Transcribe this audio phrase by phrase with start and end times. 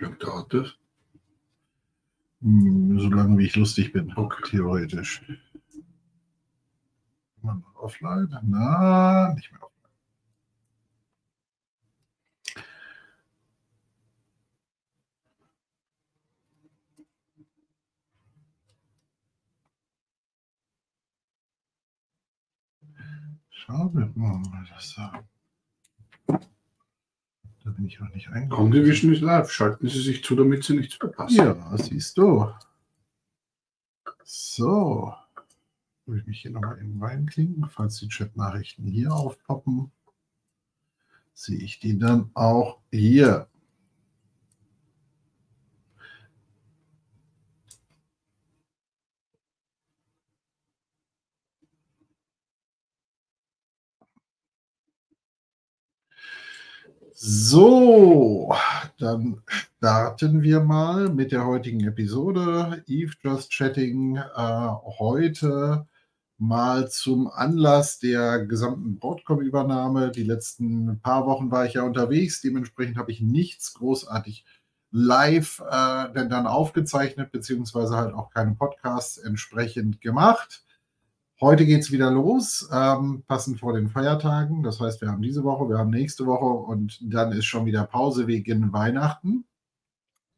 [0.00, 0.78] Lange dauert das?
[2.40, 4.14] Hm, so lange wie ich lustig bin,
[4.48, 5.22] theoretisch.
[7.42, 8.28] Immer noch offline?
[8.42, 9.70] Na, nicht mehr offline.
[23.50, 24.42] Schauen wir mal,
[24.74, 24.96] was
[27.64, 27.70] da.
[27.70, 28.50] Bin ich auch nicht eingegangen.
[28.50, 29.50] Condivision ist live.
[29.50, 31.36] Schalten Sie sich zu, damit Sie nichts verpassen.
[31.36, 32.50] Ja, siehst du.
[34.24, 35.14] So.
[36.06, 39.92] Will ich mich hier nochmal eben reinklicken, falls die Chat-Nachrichten hier aufpoppen.
[41.34, 43.49] Sehe ich die dann auch hier.
[57.22, 58.54] So,
[58.98, 62.82] dann starten wir mal mit der heutigen Episode.
[62.86, 64.68] Eve Just Chatting äh,
[64.98, 65.86] heute
[66.38, 70.12] mal zum Anlass der gesamten Broadcom-Übernahme.
[70.12, 74.46] Die letzten paar Wochen war ich ja unterwegs, dementsprechend habe ich nichts großartig
[74.90, 80.64] live äh, denn dann aufgezeichnet, beziehungsweise halt auch keine Podcasts entsprechend gemacht.
[81.42, 84.62] Heute geht es wieder los, ähm, passend vor den Feiertagen.
[84.62, 87.84] Das heißt, wir haben diese Woche, wir haben nächste Woche und dann ist schon wieder
[87.84, 89.46] Pause wegen Weihnachten.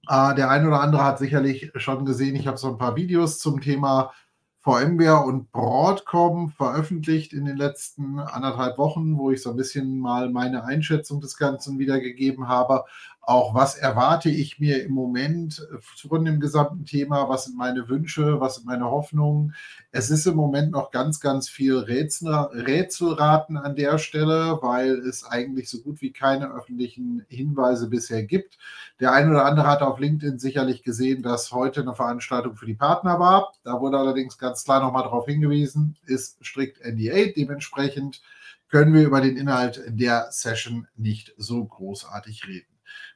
[0.08, 3.40] Äh, der eine oder andere hat sicherlich schon gesehen, ich habe so ein paar Videos
[3.40, 4.12] zum Thema
[4.60, 10.30] VMware und Broadcom veröffentlicht in den letzten anderthalb Wochen, wo ich so ein bisschen mal
[10.30, 12.84] meine Einschätzung des Ganzen wiedergegeben habe.
[13.24, 17.28] Auch was erwarte ich mir im Moment von dem gesamten Thema?
[17.28, 18.40] Was sind meine Wünsche?
[18.40, 19.54] Was sind meine Hoffnungen?
[19.92, 25.24] Es ist im Moment noch ganz, ganz viel Rätsel, Rätselraten an der Stelle, weil es
[25.24, 28.58] eigentlich so gut wie keine öffentlichen Hinweise bisher gibt.
[28.98, 32.74] Der eine oder andere hat auf LinkedIn sicherlich gesehen, dass heute eine Veranstaltung für die
[32.74, 33.52] Partner war.
[33.62, 37.30] Da wurde allerdings ganz klar nochmal darauf hingewiesen, ist strikt NDA.
[37.36, 38.20] Dementsprechend
[38.68, 42.71] können wir über den Inhalt der Session nicht so großartig reden.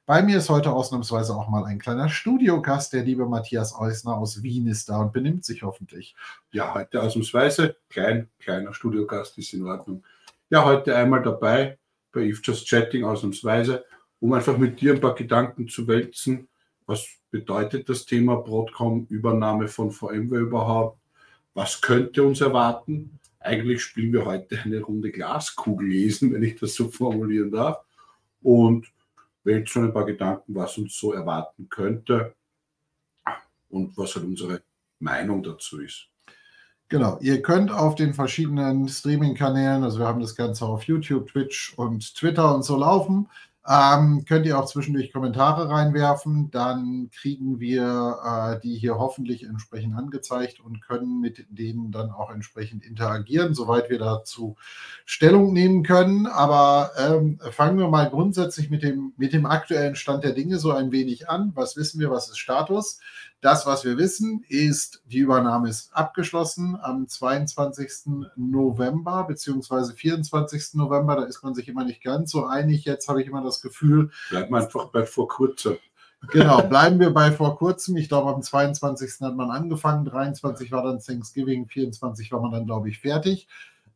[0.08, 2.92] Bei mir ist heute ausnahmsweise auch mal ein kleiner Studiogast.
[2.92, 6.14] Der liebe Matthias Eusner aus Wien ist da und benimmt sich hoffentlich.
[6.52, 7.74] Ja, heute ausnahmsweise.
[7.88, 10.04] Klein, kleiner Studiogast ist in Ordnung.
[10.48, 11.76] Ja, heute einmal dabei
[12.12, 13.84] bei If Just Chatting ausnahmsweise,
[14.20, 16.46] um einfach mit dir ein paar Gedanken zu wälzen.
[16.86, 21.00] Was bedeutet das Thema Broadcom, Übernahme von VMware überhaupt?
[21.54, 23.18] Was könnte uns erwarten?
[23.40, 27.80] Eigentlich spielen wir heute eine Runde Glaskugel lesen, wenn ich das so formulieren darf.
[28.40, 28.86] Und
[29.46, 32.34] wählt schon ein paar Gedanken, was uns so erwarten könnte
[33.70, 34.62] und was halt unsere
[34.98, 36.08] Meinung dazu ist.
[36.88, 41.74] Genau, ihr könnt auf den verschiedenen Streaming-Kanälen, also wir haben das Ganze auf YouTube, Twitch
[41.76, 43.28] und Twitter und so laufen,
[43.68, 49.96] ähm, könnt ihr auch zwischendurch Kommentare reinwerfen, dann kriegen wir äh, die hier hoffentlich entsprechend
[49.96, 54.56] angezeigt und können mit denen dann auch entsprechend interagieren, soweit wir dazu
[55.04, 56.26] Stellung nehmen können.
[56.26, 60.70] Aber ähm, fangen wir mal grundsätzlich mit dem, mit dem aktuellen Stand der Dinge so
[60.70, 61.50] ein wenig an.
[61.54, 63.00] Was wissen wir, was ist Status?
[63.42, 68.30] Das, was wir wissen, ist, die Übernahme ist abgeschlossen am 22.
[68.36, 69.92] November bzw.
[69.92, 70.74] 24.
[70.74, 71.16] November.
[71.16, 72.84] Da ist man sich immer nicht ganz so einig.
[72.84, 74.10] Jetzt habe ich immer das Gefühl.
[74.30, 75.76] Bleibt man einfach bei vor kurzem.
[76.32, 77.96] Genau, bleiben wir bei vor kurzem.
[77.96, 79.20] Ich glaube, am 22.
[79.20, 83.48] hat man angefangen, 23 war dann Thanksgiving, 24 war man dann, glaube ich, fertig.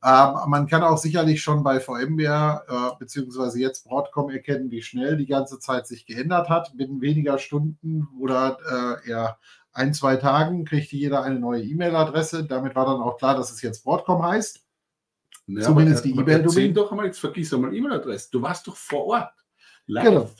[0.03, 5.16] Ähm, man kann auch sicherlich schon bei VMware äh, beziehungsweise jetzt Broadcom erkennen, wie schnell
[5.16, 6.77] die ganze Zeit sich geändert hat.
[6.77, 8.59] Binnen weniger Stunden oder
[9.05, 9.38] äh, eher
[9.72, 12.44] ein, zwei Tagen kriegte jeder eine neue E-Mail-Adresse.
[12.44, 14.65] Damit war dann auch klar, dass es jetzt Broadcom heißt.
[15.47, 16.75] Ja, Zumindest die E-Mail-Domain.
[16.75, 18.31] doch einmal, jetzt vergiss einmal E-Mail-Adresse.
[18.32, 19.32] Du warst doch vor Ort.
[19.87, 20.05] Live.
[20.05, 20.31] Genau.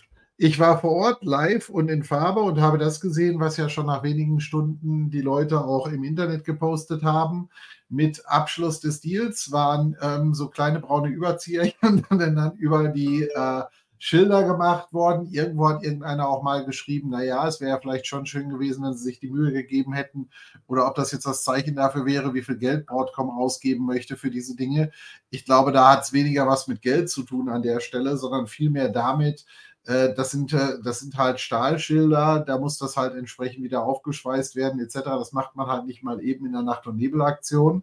[0.43, 3.85] Ich war vor Ort live und in Farbe und habe das gesehen, was ja schon
[3.85, 7.51] nach wenigen Stunden die Leute auch im Internet gepostet haben
[7.91, 13.65] mit Abschluss des Deals waren ähm, so kleine braune Überzieher dann, über die äh,
[13.99, 15.29] Schilder gemacht worden.
[15.31, 19.05] Irgendwo hat irgendeiner auch mal geschrieben, naja, es wäre vielleicht schon schön gewesen, wenn sie
[19.05, 20.31] sich die Mühe gegeben hätten
[20.67, 24.31] oder ob das jetzt das Zeichen dafür wäre, wie viel Geld Broadcom ausgeben möchte für
[24.31, 24.91] diese Dinge.
[25.29, 28.47] Ich glaube, da hat es weniger was mit Geld zu tun an der Stelle, sondern
[28.47, 29.45] vielmehr damit,
[29.85, 34.81] das sind, äh, das sind halt Stahlschilder, da muss das halt entsprechend wieder aufgeschweißt werden,
[34.81, 35.01] etc.
[35.05, 37.83] Das macht man halt nicht mal eben in der Nacht- und Nebelaktion.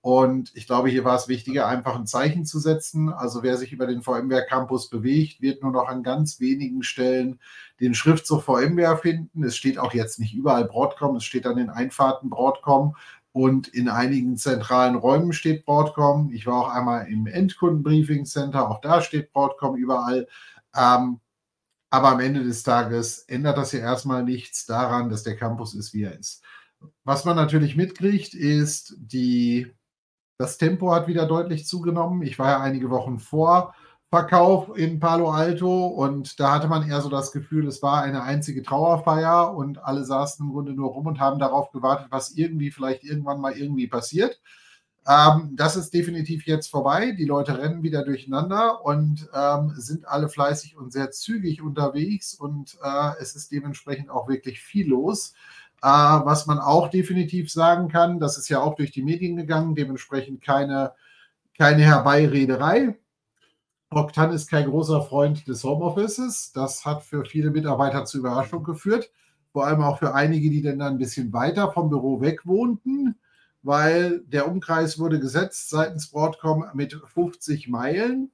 [0.00, 3.12] Und ich glaube, hier war es wichtiger, einfach ein Zeichen zu setzen.
[3.12, 7.40] Also wer sich über den VMware Campus bewegt, wird nur noch an ganz wenigen Stellen
[7.80, 9.42] den Schriftzug VMware finden.
[9.42, 12.96] Es steht auch jetzt nicht überall Broadcom, es steht an den Einfahrten Broadcom
[13.32, 16.30] und in einigen zentralen Räumen steht Broadcom.
[16.32, 20.26] Ich war auch einmal im Endkundenbriefing Center, auch da steht Broadcom überall.
[20.76, 21.20] Ähm,
[21.90, 25.94] Aber am Ende des Tages ändert das ja erstmal nichts daran, dass der Campus ist,
[25.94, 26.42] wie er ist.
[27.04, 29.72] Was man natürlich mitkriegt, ist, die,
[30.38, 32.22] das Tempo hat wieder deutlich zugenommen.
[32.22, 33.74] Ich war ja einige Wochen vor
[34.10, 38.22] Verkauf in Palo Alto und da hatte man eher so das Gefühl, es war eine
[38.22, 42.70] einzige Trauerfeier und alle saßen im Grunde nur rum und haben darauf gewartet, was irgendwie
[42.70, 44.40] vielleicht irgendwann mal irgendwie passiert.
[45.08, 47.12] Ähm, das ist definitiv jetzt vorbei.
[47.12, 52.76] Die Leute rennen wieder durcheinander und ähm, sind alle fleißig und sehr zügig unterwegs und
[52.82, 55.34] äh, es ist dementsprechend auch wirklich viel los.
[55.82, 59.76] Äh, was man auch definitiv sagen kann, das ist ja auch durch die Medien gegangen,
[59.76, 60.92] dementsprechend keine,
[61.56, 62.98] keine Herbeirederei.
[63.90, 66.50] Oktan ist kein großer Freund des Homeoffices.
[66.52, 69.12] Das hat für viele Mitarbeiter zu Überraschung geführt.
[69.52, 73.16] Vor allem auch für einige, die dann ein bisschen weiter vom Büro weg wohnten
[73.66, 78.30] weil der Umkreis wurde gesetzt seitens Broadcom mit 50 Meilen.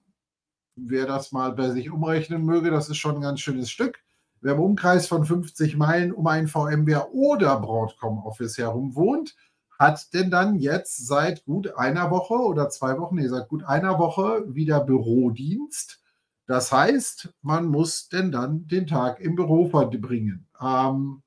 [0.76, 4.00] Wer das mal bei sich umrechnen möge, das ist schon ein ganz schönes Stück.
[4.42, 9.34] Wer im Umkreis von 50 Meilen um ein VMware oder Broadcom Office herum wohnt,
[9.78, 13.98] hat denn dann jetzt seit gut einer Woche oder zwei Wochen, nee, seit gut einer
[13.98, 16.02] Woche wieder Bürodienst.
[16.46, 20.46] Das heißt, man muss denn dann den Tag im Büro verbringen.
[20.60, 21.22] Ähm,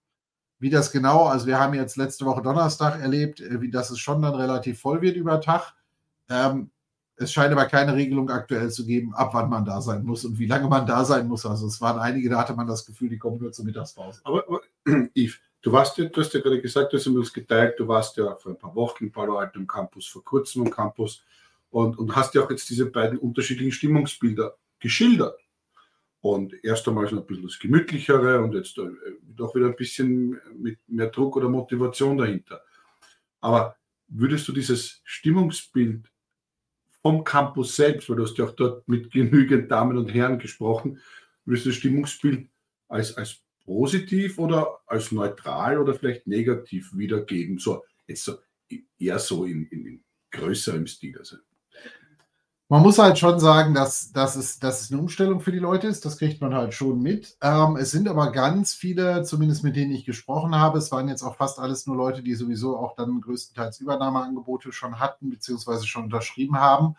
[0.59, 3.99] wie das genau, also wir haben jetzt letzte Woche Donnerstag erlebt, äh, wie das es
[3.99, 5.73] schon dann relativ voll wird über Tag.
[6.29, 6.71] Ähm,
[7.17, 10.37] es scheint aber keine Regelung aktuell zu geben, ab wann man da sein muss und
[10.37, 11.45] wie lange man da sein muss.
[11.45, 14.21] Also es waren einige, da hatte man das Gefühl, die kommen nur zur Mittagspause.
[14.23, 14.61] Aber, aber
[15.15, 18.17] Yves, du warst ja, du hast ja gerade gesagt, du hast uns geteilt, du warst
[18.17, 21.23] ja vor ein paar Wochen bei der alten Campus, vor kurzem im Campus
[21.69, 25.39] und, und hast ja auch jetzt diese beiden unterschiedlichen Stimmungsbilder geschildert.
[26.25, 28.89] Und erst einmal so ein bisschen das Gemütlichere und jetzt äh,
[29.21, 32.63] doch wieder ein bisschen mit mehr Druck oder Motivation dahinter.
[33.41, 33.75] Aber
[34.07, 36.11] würdest du dieses Stimmungsbild
[37.03, 40.99] vom Campus selbst, weil du hast ja auch dort mit genügend Damen und Herren gesprochen,
[41.45, 42.49] würdest du das Stimmungsbild
[42.87, 47.59] als, als positiv oder als neutral oder vielleicht negativ wiedergeben?
[47.59, 48.39] So, jetzt so
[48.97, 51.19] eher so in, in, in größerem Stil.
[51.19, 51.37] Also
[52.67, 55.87] man muss halt schon sagen, dass, dass, es, dass es eine Umstellung für die Leute
[55.87, 56.03] ist.
[56.03, 57.37] Das kriegt man halt schon mit.
[57.41, 61.21] Ähm, es sind aber ganz viele, zumindest mit denen ich gesprochen habe, es waren jetzt
[61.21, 66.05] auch fast alles nur Leute, die sowieso auch dann größtenteils Übernahmeangebote schon hatten, beziehungsweise schon
[66.05, 66.95] unterschrieben haben.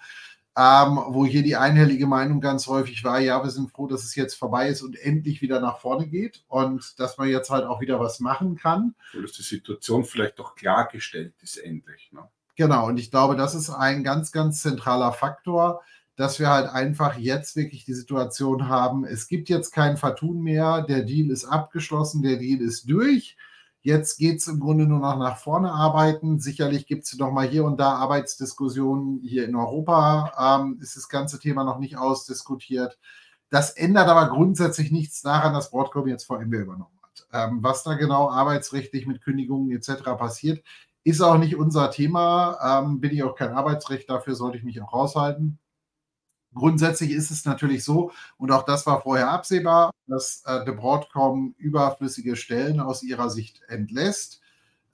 [0.58, 4.14] Ähm, wo hier die einhellige Meinung ganz häufig war, ja, wir sind froh, dass es
[4.14, 7.82] jetzt vorbei ist und endlich wieder nach vorne geht und dass man jetzt halt auch
[7.82, 8.94] wieder was machen kann.
[9.12, 12.10] So dass die Situation vielleicht doch klargestellt ist, endlich.
[12.12, 12.26] Ne?
[12.56, 15.82] Genau, und ich glaube, das ist ein ganz, ganz zentraler Faktor,
[16.16, 20.82] dass wir halt einfach jetzt wirklich die Situation haben, es gibt jetzt kein Vertun mehr,
[20.82, 23.36] der Deal ist abgeschlossen, der Deal ist durch.
[23.82, 26.40] Jetzt geht es im Grunde nur noch nach vorne arbeiten.
[26.40, 29.20] Sicherlich gibt es noch mal hier und da Arbeitsdiskussionen.
[29.22, 32.98] Hier in Europa ähm, ist das ganze Thema noch nicht ausdiskutiert.
[33.48, 37.28] Das ändert aber grundsätzlich nichts daran, dass Broadcom jetzt VMware übernommen hat.
[37.32, 40.02] Ähm, was da genau arbeitsrechtlich mit Kündigungen etc.
[40.18, 40.64] passiert,
[41.06, 44.82] ist auch nicht unser Thema, ähm, bin ich auch kein Arbeitsrecht, dafür sollte ich mich
[44.82, 45.56] auch raushalten.
[46.52, 51.54] Grundsätzlich ist es natürlich so, und auch das war vorher absehbar, dass äh, The Broadcom
[51.58, 54.40] überflüssige Stellen aus ihrer Sicht entlässt.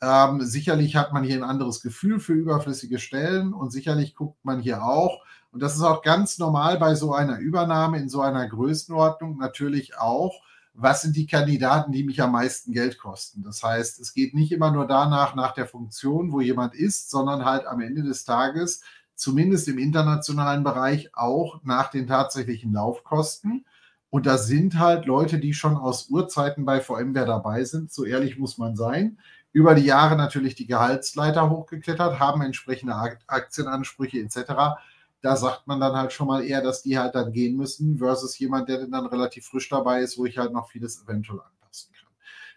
[0.03, 4.61] Ähm, sicherlich hat man hier ein anderes Gefühl für überflüssige Stellen und sicherlich guckt man
[4.61, 8.47] hier auch, und das ist auch ganz normal bei so einer Übernahme in so einer
[8.47, 10.43] Größenordnung natürlich auch,
[10.75, 13.43] was sind die Kandidaten, die mich am meisten Geld kosten.
[13.43, 17.45] Das heißt, es geht nicht immer nur danach, nach der Funktion, wo jemand ist, sondern
[17.45, 18.83] halt am Ende des Tages,
[19.15, 23.67] zumindest im internationalen Bereich, auch nach den tatsächlichen Laufkosten.
[24.09, 28.39] Und da sind halt Leute, die schon aus Urzeiten bei VMware dabei sind, so ehrlich
[28.39, 29.19] muss man sein,
[29.53, 32.95] über die Jahre natürlich die Gehaltsleiter hochgeklettert, haben entsprechende
[33.27, 34.81] Aktienansprüche etc
[35.23, 38.39] da sagt man dann halt schon mal eher, dass die halt dann gehen müssen, versus
[38.39, 42.11] jemand, der dann relativ frisch dabei ist, wo ich halt noch vieles eventuell anpassen kann.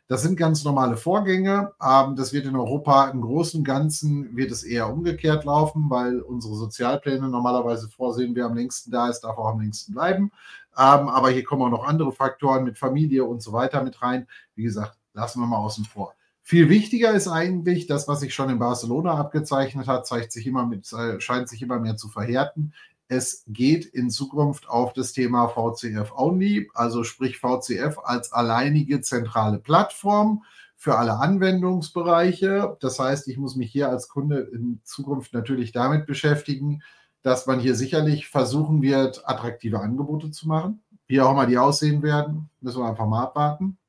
[0.08, 1.74] Das sind ganz normale Vorgänge.
[1.82, 6.22] Ähm, das wird in Europa im Großen und Ganzen wird es eher umgekehrt laufen, weil
[6.22, 10.32] unsere Sozialpläne normalerweise vorsehen, wer am längsten da ist, darf auch am längsten bleiben.
[10.78, 14.28] Ähm, aber hier kommen auch noch andere Faktoren mit Familie und so weiter mit rein.
[14.56, 16.16] Wie gesagt, lassen wir mal außen vor.
[16.48, 20.68] Viel wichtiger ist eigentlich, das, was sich schon in Barcelona abgezeichnet hat, zeigt sich immer
[20.68, 22.72] mit, äh, scheint sich immer mehr zu verhärten.
[23.08, 29.58] Es geht in Zukunft auf das Thema VCF Only, also sprich VCF als alleinige zentrale
[29.58, 30.44] Plattform
[30.76, 32.78] für alle Anwendungsbereiche.
[32.80, 36.84] Das heißt, ich muss mich hier als Kunde in Zukunft natürlich damit beschäftigen,
[37.24, 40.84] dass man hier sicherlich versuchen wird, attraktive Angebote zu machen.
[41.08, 43.80] Wie auch immer die aussehen werden, müssen wir einfach mal abwarten.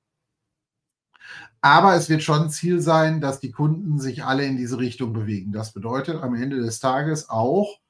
[1.61, 5.53] Aber es wird schon Ziel sein, dass die Kunden sich alle in diese Richtung bewegen.
[5.53, 7.81] Das bedeutet am Ende des Tages auch,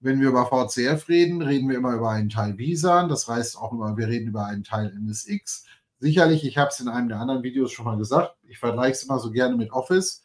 [0.00, 3.08] Wenn wir über VCF reden, reden wir immer über einen Teil Visan.
[3.08, 5.64] Das heißt auch immer, wir reden über einen Teil NSX.
[5.98, 9.02] Sicherlich, ich habe es in einem der anderen Videos schon mal gesagt, ich vergleiche es
[9.04, 10.22] immer so gerne mit Office.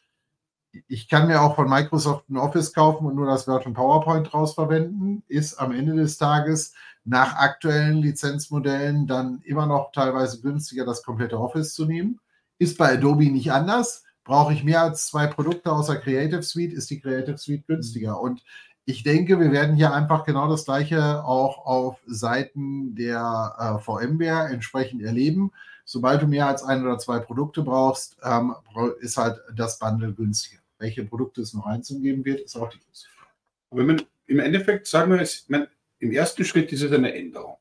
[0.88, 4.32] Ich kann mir auch von Microsoft ein Office kaufen und nur das Word und PowerPoint
[4.32, 5.24] draus verwenden.
[5.28, 6.74] Ist am Ende des Tages
[7.04, 12.20] nach aktuellen Lizenzmodellen dann immer noch teilweise günstiger, das komplette Office zu nehmen.
[12.62, 14.04] Ist bei Adobe nicht anders.
[14.24, 18.22] Brauche ich mehr als zwei Produkte außer Creative Suite, ist die Creative Suite günstiger.
[18.22, 18.44] Und
[18.86, 24.50] ich denke, wir werden hier einfach genau das Gleiche auch auf Seiten der äh, VMware
[24.54, 25.52] entsprechend erleben.
[25.86, 28.54] Sobald du mehr als ein oder zwei Produkte brauchst, ähm,
[29.00, 30.62] ist halt das Bundle günstiger.
[30.78, 33.32] Welche Produkte es noch einzeln geben wird, ist auch die große Frage.
[33.72, 35.66] Aber wenn, im Endeffekt sagen wir, es, man,
[35.98, 37.58] im ersten Schritt ist es eine Änderung.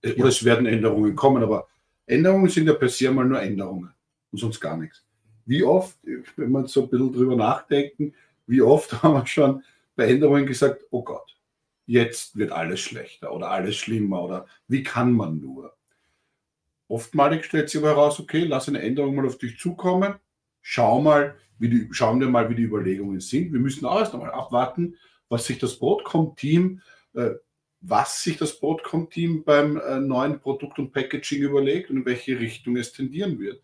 [0.00, 0.28] Äh, oder ja.
[0.28, 1.66] es werden Änderungen kommen, aber
[2.06, 3.92] Änderungen sind ja per se mal nur Änderungen
[4.32, 5.04] und sonst gar nichts.
[5.46, 5.96] Wie oft,
[6.36, 8.14] wenn man so ein bisschen drüber nachdenken,
[8.46, 9.62] wie oft haben wir schon
[9.96, 11.36] bei Änderungen gesagt, oh Gott,
[11.86, 15.74] jetzt wird alles schlechter oder alles schlimmer oder wie kann man nur?
[16.86, 20.14] Oftmalig stellt sich aber heraus, okay, lass eine Änderung mal auf dich zukommen,
[20.62, 23.52] schau mal, wie die, schauen wir mal, wie die Überlegungen sind.
[23.52, 24.96] Wir müssen auch erst einmal abwarten,
[25.28, 26.80] was sich das Broadcom-Team,
[27.14, 27.30] äh,
[27.80, 32.76] was sich das Broadcom-Team beim äh, neuen Produkt und Packaging überlegt und in welche Richtung
[32.76, 33.62] es tendieren wird.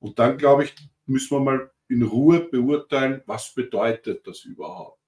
[0.00, 0.74] Und dann, glaube ich,
[1.06, 5.00] müssen wir mal in Ruhe beurteilen, was bedeutet das überhaupt?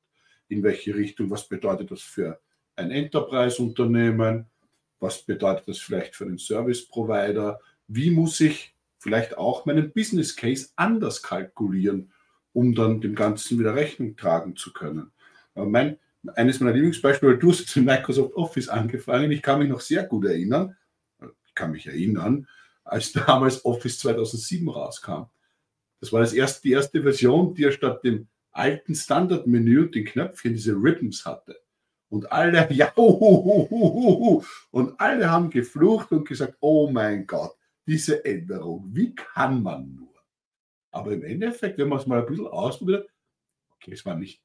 [0.48, 2.40] In welche Richtung, was bedeutet das für
[2.76, 4.46] ein Enterprise-Unternehmen,
[5.00, 10.70] was bedeutet das vielleicht für einen Service-Provider, wie muss ich vielleicht auch meinen Business Case
[10.76, 12.12] anders kalkulieren,
[12.52, 15.10] um dann dem Ganzen wieder Rechnung tragen zu können.
[15.54, 15.98] Mein,
[16.34, 20.26] eines meiner Lieblingsbeispiele, du hast in Microsoft Office angefangen, ich kann mich noch sehr gut
[20.26, 20.76] erinnern,
[21.46, 22.46] ich kann mich erinnern,
[22.84, 25.24] als damals Office 2007 rauskam.
[26.00, 30.04] Das war das erste, die erste Version, die ja statt dem alten Standardmenü und den
[30.04, 31.60] Knöpfchen diese Ribbons hatte.
[32.08, 39.14] Und alle, ja, und alle haben geflucht und gesagt, oh mein Gott, diese Änderung, wie
[39.14, 40.12] kann man nur?
[40.90, 43.08] Aber im Endeffekt, wenn man es mal ein bisschen ausprobiert,
[43.74, 44.42] okay, es war nicht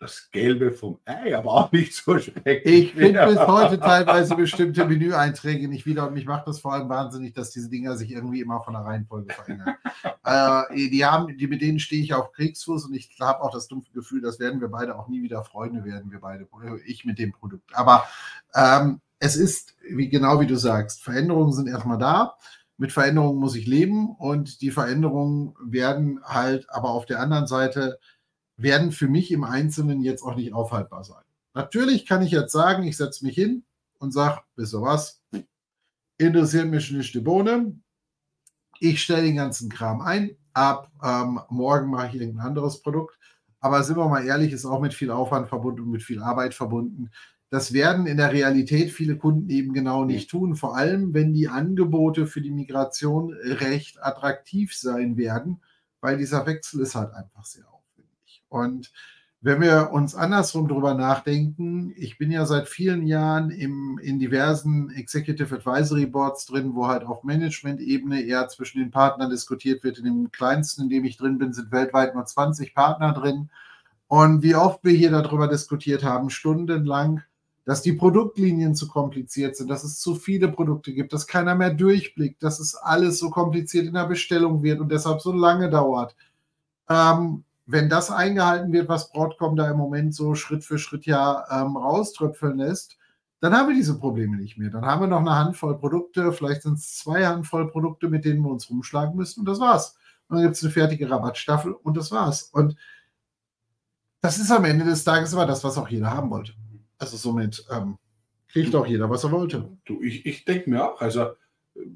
[0.00, 2.64] das Gelbe vom Ei, aber auch nicht so schrecklich.
[2.64, 6.88] Ich finde bis heute teilweise bestimmte Menüeinträge nicht wieder und mich macht das vor allem
[6.88, 9.76] wahnsinnig, dass diese Dinger sich irgendwie immer von der Reihenfolge verändern.
[10.24, 13.68] äh, die haben, die, mit denen stehe ich auf Kriegsfuß und ich habe auch das
[13.68, 16.48] dumpfe Gefühl, das werden wir beide auch nie wieder Freunde werden, wir beide,
[16.86, 17.70] ich mit dem Produkt.
[17.74, 18.08] Aber
[18.54, 22.38] ähm, es ist, wie genau wie du sagst, Veränderungen sind erstmal da.
[22.78, 27.98] Mit Veränderungen muss ich leben und die Veränderungen werden halt aber auf der anderen Seite
[28.62, 31.22] werden für mich im Einzelnen jetzt auch nicht aufhaltbar sein.
[31.54, 33.64] Natürlich kann ich jetzt sagen, ich setze mich hin
[33.98, 35.22] und sage, wisst ihr was,
[36.18, 37.74] interessiert mich nicht die Bohne.
[38.78, 40.36] Ich stelle den ganzen Kram ein.
[40.52, 43.16] Ab ähm, morgen mache ich irgendein anderes Produkt.
[43.60, 46.54] Aber sind wir mal ehrlich, ist auch mit viel Aufwand verbunden und mit viel Arbeit
[46.54, 47.10] verbunden.
[47.50, 51.48] Das werden in der Realität viele Kunden eben genau nicht tun, vor allem wenn die
[51.48, 55.60] Angebote für die Migration recht attraktiv sein werden,
[56.00, 57.79] weil dieser Wechsel ist halt einfach sehr aufwendig.
[58.50, 58.92] Und
[59.42, 64.90] wenn wir uns andersrum drüber nachdenken, ich bin ja seit vielen Jahren im, in diversen
[64.90, 69.96] Executive Advisory Boards drin, wo halt auf Management-Ebene eher zwischen den Partnern diskutiert wird.
[69.96, 73.48] In dem kleinsten, in dem ich drin bin, sind weltweit nur 20 Partner drin.
[74.08, 77.22] Und wie oft wir hier darüber diskutiert haben, stundenlang,
[77.64, 81.72] dass die Produktlinien zu kompliziert sind, dass es zu viele Produkte gibt, dass keiner mehr
[81.72, 86.14] durchblickt, dass es alles so kompliziert in der Bestellung wird und deshalb so lange dauert.
[86.90, 91.44] Ähm, wenn das eingehalten wird, was Broadcom da im Moment so Schritt für Schritt ja
[91.50, 92.96] ähm, rauströpfeln lässt,
[93.40, 94.70] dann haben wir diese Probleme nicht mehr.
[94.70, 98.42] Dann haben wir noch eine Handvoll Produkte, vielleicht sind es zwei Handvoll Produkte, mit denen
[98.42, 99.96] wir uns rumschlagen müssen und das war's.
[100.28, 102.42] Und dann gibt es eine fertige Rabattstaffel und das war's.
[102.42, 102.76] Und
[104.20, 106.52] das ist am Ende des Tages immer das, was auch jeder haben wollte.
[106.98, 107.98] Also somit ähm,
[108.48, 109.76] kriegt auch jeder, was er wollte.
[109.86, 111.30] Du, ich, ich denke mir auch, also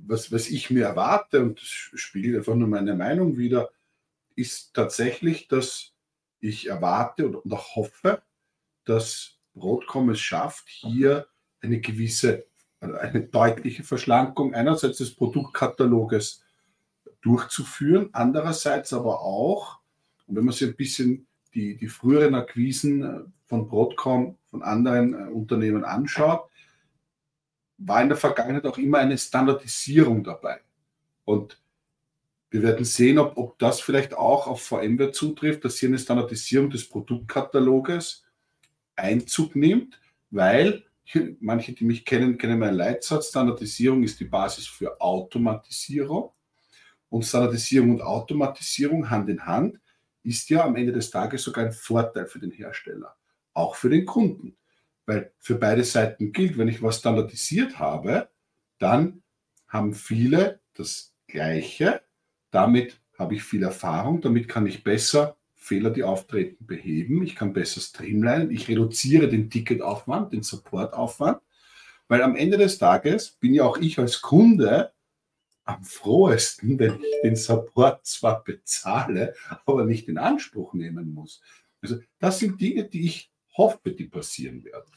[0.07, 3.69] was, was ich mir erwarte, und das spiegelt einfach nur meine Meinung wieder,
[4.35, 5.93] ist tatsächlich, dass
[6.41, 8.23] ich erwarte und auch hoffe,
[8.85, 11.27] dass Broadcom es schafft, hier
[11.61, 12.47] eine gewisse,
[12.81, 16.45] also eine deutliche Verschlankung einerseits des Produktkataloges
[17.23, 19.79] durchzuführen, andererseits aber auch,
[20.27, 25.15] und wenn man sich ein bisschen die, die früheren Akquisen äh, von Broadcom, von anderen
[25.15, 26.49] äh, Unternehmen anschaut,
[27.79, 30.61] war in der Vergangenheit auch immer eine Standardisierung dabei.
[31.25, 31.61] Und
[32.55, 36.71] wir werden sehen, ob, ob das vielleicht auch auf VMware zutrifft, dass hier eine Standardisierung
[36.71, 38.25] des Produktkataloges
[38.95, 40.85] Einzug nimmt, weil
[41.41, 43.31] manche, die mich kennen, kennen meinen Leitsatz.
[43.31, 46.31] Standardisierung ist die Basis für Automatisierung.
[47.09, 49.81] Und Standardisierung und Automatisierung Hand in Hand
[50.23, 53.17] ist ja am Ende des Tages sogar ein Vorteil für den Hersteller,
[53.53, 54.57] auch für den Kunden.
[55.07, 58.29] Weil für beide Seiten gilt, wenn ich was standardisiert habe,
[58.79, 59.25] dann
[59.67, 62.01] haben viele das Gleiche.
[62.55, 67.25] Damit habe ich viel Erfahrung, damit kann ich besser Fehler, die auftreten, beheben.
[67.25, 68.53] Ich kann besser streamlinen.
[68.53, 71.41] Ich reduziere den Ticketaufwand, den Supportaufwand,
[72.07, 74.93] weil am Ende des Tages bin ja auch ich als Kunde
[75.65, 79.35] am frohesten, wenn ich den Support zwar bezahle,
[79.67, 81.41] aber nicht in Anspruch nehmen muss.
[81.83, 84.93] Also das sind Dinge, die ich hoffe, die passieren werden.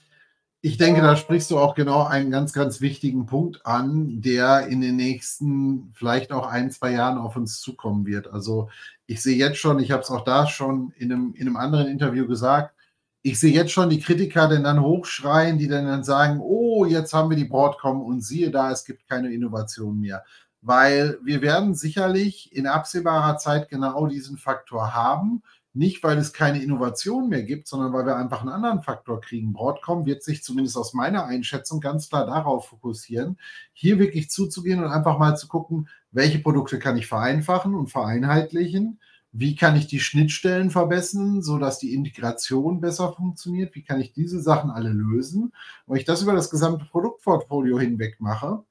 [0.62, 4.82] Ich denke, da sprichst du auch genau einen ganz, ganz wichtigen Punkt an, der in
[4.82, 8.28] den nächsten vielleicht auch ein, zwei Jahren auf uns zukommen wird.
[8.28, 8.70] Also
[9.06, 11.88] ich sehe jetzt schon, ich habe es auch da schon in einem, in einem anderen
[11.88, 12.74] Interview gesagt,
[13.22, 17.14] ich sehe jetzt schon die Kritiker denn dann hochschreien, die dann, dann sagen, oh, jetzt
[17.14, 20.24] haben wir die Broadcom und siehe da, es gibt keine Innovation mehr.
[20.62, 25.44] Weil wir werden sicherlich in absehbarer Zeit genau diesen Faktor haben.
[25.78, 29.54] Nicht, weil es keine Innovation mehr gibt, sondern weil wir einfach einen anderen Faktor kriegen.
[29.54, 33.38] Broadcom wird sich zumindest aus meiner Einschätzung ganz klar darauf fokussieren,
[33.74, 39.00] hier wirklich zuzugehen und einfach mal zu gucken, welche Produkte kann ich vereinfachen und vereinheitlichen.
[39.32, 43.76] Wie kann ich die Schnittstellen verbessern, sodass die Integration besser funktioniert?
[43.76, 45.54] Wie kann ich diese Sachen alle lösen?
[45.86, 48.64] Wenn ich das über das gesamte Produktportfolio hinweg mache,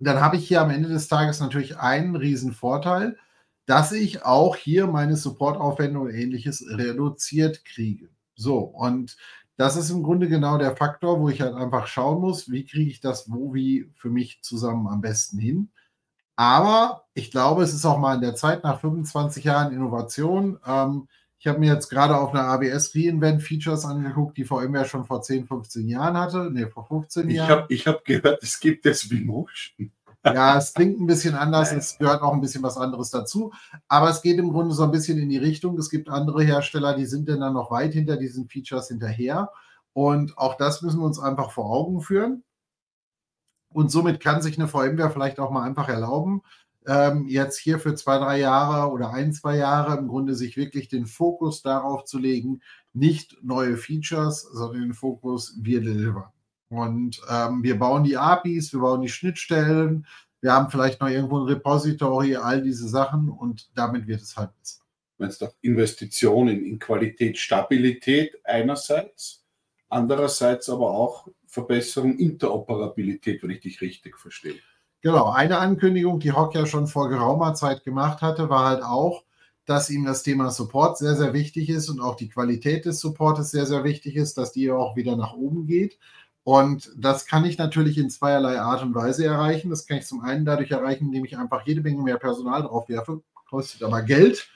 [0.00, 3.16] dann habe ich hier am Ende des Tages natürlich einen riesen Vorteil
[3.68, 8.08] dass ich auch hier meine Supportaufwände und ähnliches reduziert kriege.
[8.34, 9.18] So, und
[9.58, 12.90] das ist im Grunde genau der Faktor, wo ich halt einfach schauen muss, wie kriege
[12.90, 15.70] ich das wo wie für mich zusammen am besten hin.
[16.34, 20.58] Aber ich glaube, es ist auch mal in der Zeit nach 25 Jahren Innovation.
[20.64, 21.06] Ähm,
[21.38, 25.20] ich habe mir jetzt gerade auf einer ABS Reinvent Features angeguckt, die VMware schon vor
[25.20, 26.50] 10, 15 Jahren hatte.
[26.50, 27.44] Ne, vor 15 Jahren.
[27.44, 29.92] Ich habe ich hab gehört, es gibt das Vmotion.
[30.24, 33.52] Ja, es klingt ein bisschen anders, es gehört auch ein bisschen was anderes dazu.
[33.86, 35.78] Aber es geht im Grunde so ein bisschen in die Richtung.
[35.78, 39.50] Es gibt andere Hersteller, die sind dann noch weit hinter diesen Features hinterher.
[39.92, 42.44] Und auch das müssen wir uns einfach vor Augen führen.
[43.72, 46.42] Und somit kann sich eine VMware vielleicht auch mal einfach erlauben,
[46.86, 50.88] ähm, jetzt hier für zwei, drei Jahre oder ein, zwei Jahre im Grunde sich wirklich
[50.88, 52.62] den Fokus darauf zu legen,
[52.94, 56.32] nicht neue Features, sondern den Fokus, wir delivern.
[56.68, 60.06] Und ähm, wir bauen die APIs, wir bauen die Schnittstellen,
[60.40, 64.50] wir haben vielleicht noch irgendwo ein Repository, all diese Sachen und damit wird es halt
[64.60, 64.82] besser.
[65.16, 69.44] Wenn es doch Investitionen in Qualität, Stabilität einerseits,
[69.88, 74.60] andererseits aber auch Verbesserung Interoperabilität, wenn ich dich richtig verstehe.
[75.00, 79.24] Genau, eine Ankündigung, die Hock ja schon vor geraumer Zeit gemacht hatte, war halt auch,
[79.64, 83.50] dass ihm das Thema Support sehr, sehr wichtig ist und auch die Qualität des Supportes
[83.50, 85.98] sehr, sehr wichtig ist, dass die auch wieder nach oben geht.
[86.48, 89.68] Und das kann ich natürlich in zweierlei Art und Weise erreichen.
[89.68, 92.88] Das kann ich zum einen dadurch erreichen, indem ich einfach jede Menge mehr Personal drauf
[92.88, 94.48] werfe, kostet aber Geld.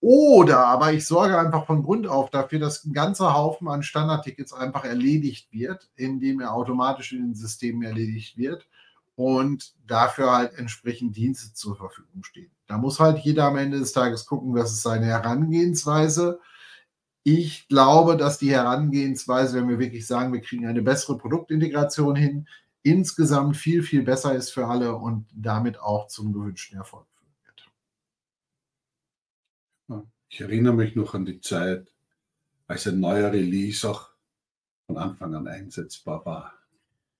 [0.00, 4.52] Oder aber ich sorge einfach von Grund auf dafür, dass ein ganzer Haufen an Standardtickets
[4.52, 8.66] einfach erledigt wird, indem er automatisch in den Systemen erledigt wird
[9.14, 12.50] und dafür halt entsprechend Dienste zur Verfügung stehen.
[12.66, 16.40] Da muss halt jeder am Ende des Tages gucken, was ist seine Herangehensweise
[17.36, 22.48] ich glaube, dass die Herangehensweise, wenn wir wirklich sagen, wir kriegen eine bessere Produktintegration hin,
[22.82, 27.34] insgesamt viel, viel besser ist für alle und damit auch zum gewünschten Erfolg führen
[29.98, 30.08] wird.
[30.30, 31.92] Ich erinnere mich noch an die Zeit,
[32.66, 34.08] als ein neuer Release auch
[34.86, 36.54] von Anfang an einsetzbar war.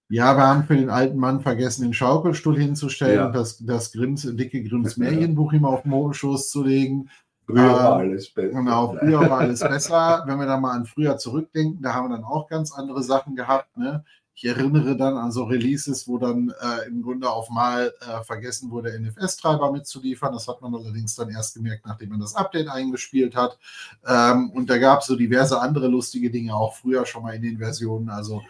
[0.08, 3.26] Ja, wir haben für den alten Mann vergessen, den Schaukelstuhl hinzustellen ja.
[3.26, 7.10] und das, das Grimms, dicke Grimms Märchenbuch ihm auf den Schoß zu legen.
[7.48, 8.50] Früher war alles besser.
[8.50, 10.22] Genau, früher war alles besser.
[10.26, 13.36] Wenn wir dann mal an früher zurückdenken, da haben wir dann auch ganz andere Sachen
[13.36, 13.74] gehabt.
[13.78, 14.04] Ne?
[14.34, 18.70] Ich erinnere dann an so Releases, wo dann äh, im Grunde auf mal äh, vergessen
[18.70, 20.34] wurde, NFS-Treiber mitzuliefern.
[20.34, 23.58] Das hat man allerdings dann erst gemerkt, nachdem man das Update eingespielt hat.
[24.06, 27.42] Ähm, und da gab es so diverse andere lustige Dinge auch früher schon mal in
[27.42, 28.10] den Versionen.
[28.10, 28.42] Also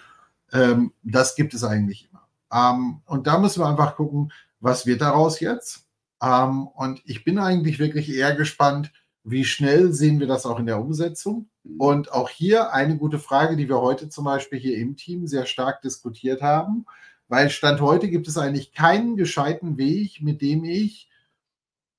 [0.53, 2.27] ähm, das gibt es eigentlich immer.
[2.53, 5.88] Ähm, und da müssen wir einfach gucken, was wird daraus jetzt?
[6.23, 8.93] Ähm, und ich bin eigentlich wirklich eher gespannt,
[9.25, 11.49] wie schnell sehen wir das auch in der Umsetzung?
[11.65, 11.81] Mhm.
[11.81, 15.47] Und auch hier eine gute Frage, die wir heute zum Beispiel hier im Team sehr
[15.47, 16.87] stark diskutiert haben,
[17.29, 21.11] weil Stand heute gibt es eigentlich keinen gescheiten Weg, mit dem ich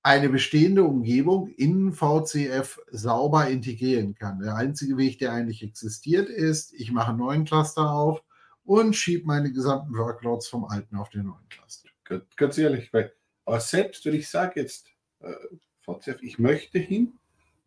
[0.02, 4.40] eine bestehende Umgebung in VCF sauber integrieren kann.
[4.40, 8.24] Der einzige Weg, der eigentlich existiert, ist, ich mache einen neuen Cluster auf
[8.64, 11.90] und schiebe meine gesamten Workloads vom alten auf den neuen Cluster.
[12.38, 13.14] Ganz ehrlich, weil
[13.50, 15.34] aber selbst wenn ich sage jetzt, äh,
[15.82, 17.14] VCF, ich möchte hin,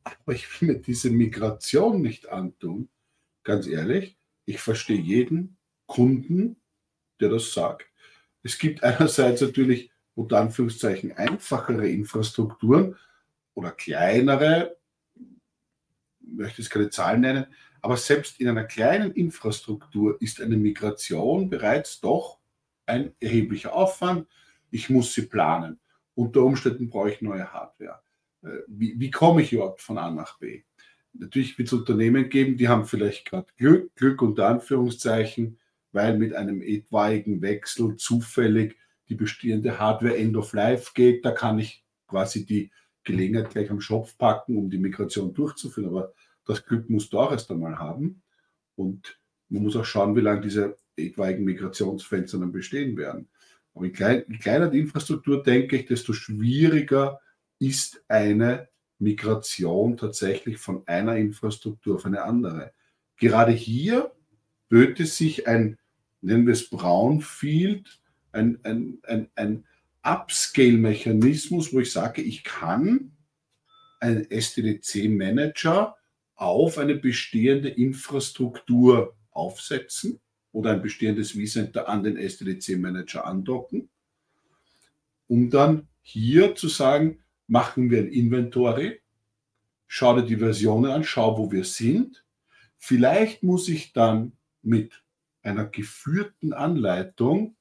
[0.04, 2.88] aber ich will mir diese Migration nicht antun,
[3.42, 6.54] ganz ehrlich, ich verstehe jeden Kunden,
[7.18, 7.86] der das sagt.
[8.44, 12.96] Es gibt einerseits natürlich unter Anführungszeichen einfachere Infrastrukturen
[13.54, 14.76] oder kleinere,
[16.20, 17.46] ich möchte jetzt keine Zahlen nennen,
[17.80, 22.38] Aber selbst in einer kleinen Infrastruktur ist eine Migration bereits doch
[22.86, 24.28] ein erheblicher Aufwand.
[24.72, 25.78] Ich muss sie planen.
[26.14, 28.00] Unter Umständen brauche ich neue Hardware.
[28.42, 30.64] Äh, wie, wie komme ich überhaupt von A nach B?
[31.12, 35.58] Natürlich wird es Unternehmen geben, die haben vielleicht gerade Glück, Glück unter Anführungszeichen,
[35.92, 38.76] weil mit einem etwaigen Wechsel zufällig
[39.10, 41.24] die bestehende Hardware End of Life geht.
[41.24, 42.70] Da kann ich quasi die
[43.04, 45.90] Gelegenheit gleich am Schopf packen, um die Migration durchzuführen.
[45.90, 46.14] Aber
[46.46, 48.22] das Glück musst du auch erst einmal haben.
[48.74, 53.28] Und man muss auch schauen, wie lange diese etwaigen Migrationsfenster dann bestehen werden.
[53.74, 57.20] Aber je, klein, je kleiner die Infrastruktur, denke ich, desto schwieriger
[57.58, 62.72] ist eine Migration tatsächlich von einer Infrastruktur auf eine andere.
[63.16, 64.12] Gerade hier
[64.68, 65.78] böte sich ein,
[66.20, 68.00] nennen wir es Brownfield,
[68.32, 69.64] ein, ein, ein, ein
[70.02, 73.12] Upscale-Mechanismus, wo ich sage, ich kann
[74.00, 75.96] einen SDDC-Manager
[76.34, 80.20] auf eine bestehende Infrastruktur aufsetzen
[80.52, 83.88] oder ein bestehendes vCenter an den SDDC-Manager andocken,
[85.26, 89.00] um dann hier zu sagen, machen wir ein Inventory,
[89.86, 92.24] schau dir die Versionen an, schau, wo wir sind.
[92.78, 95.02] Vielleicht muss ich dann mit
[95.42, 97.56] einer geführten Anleitung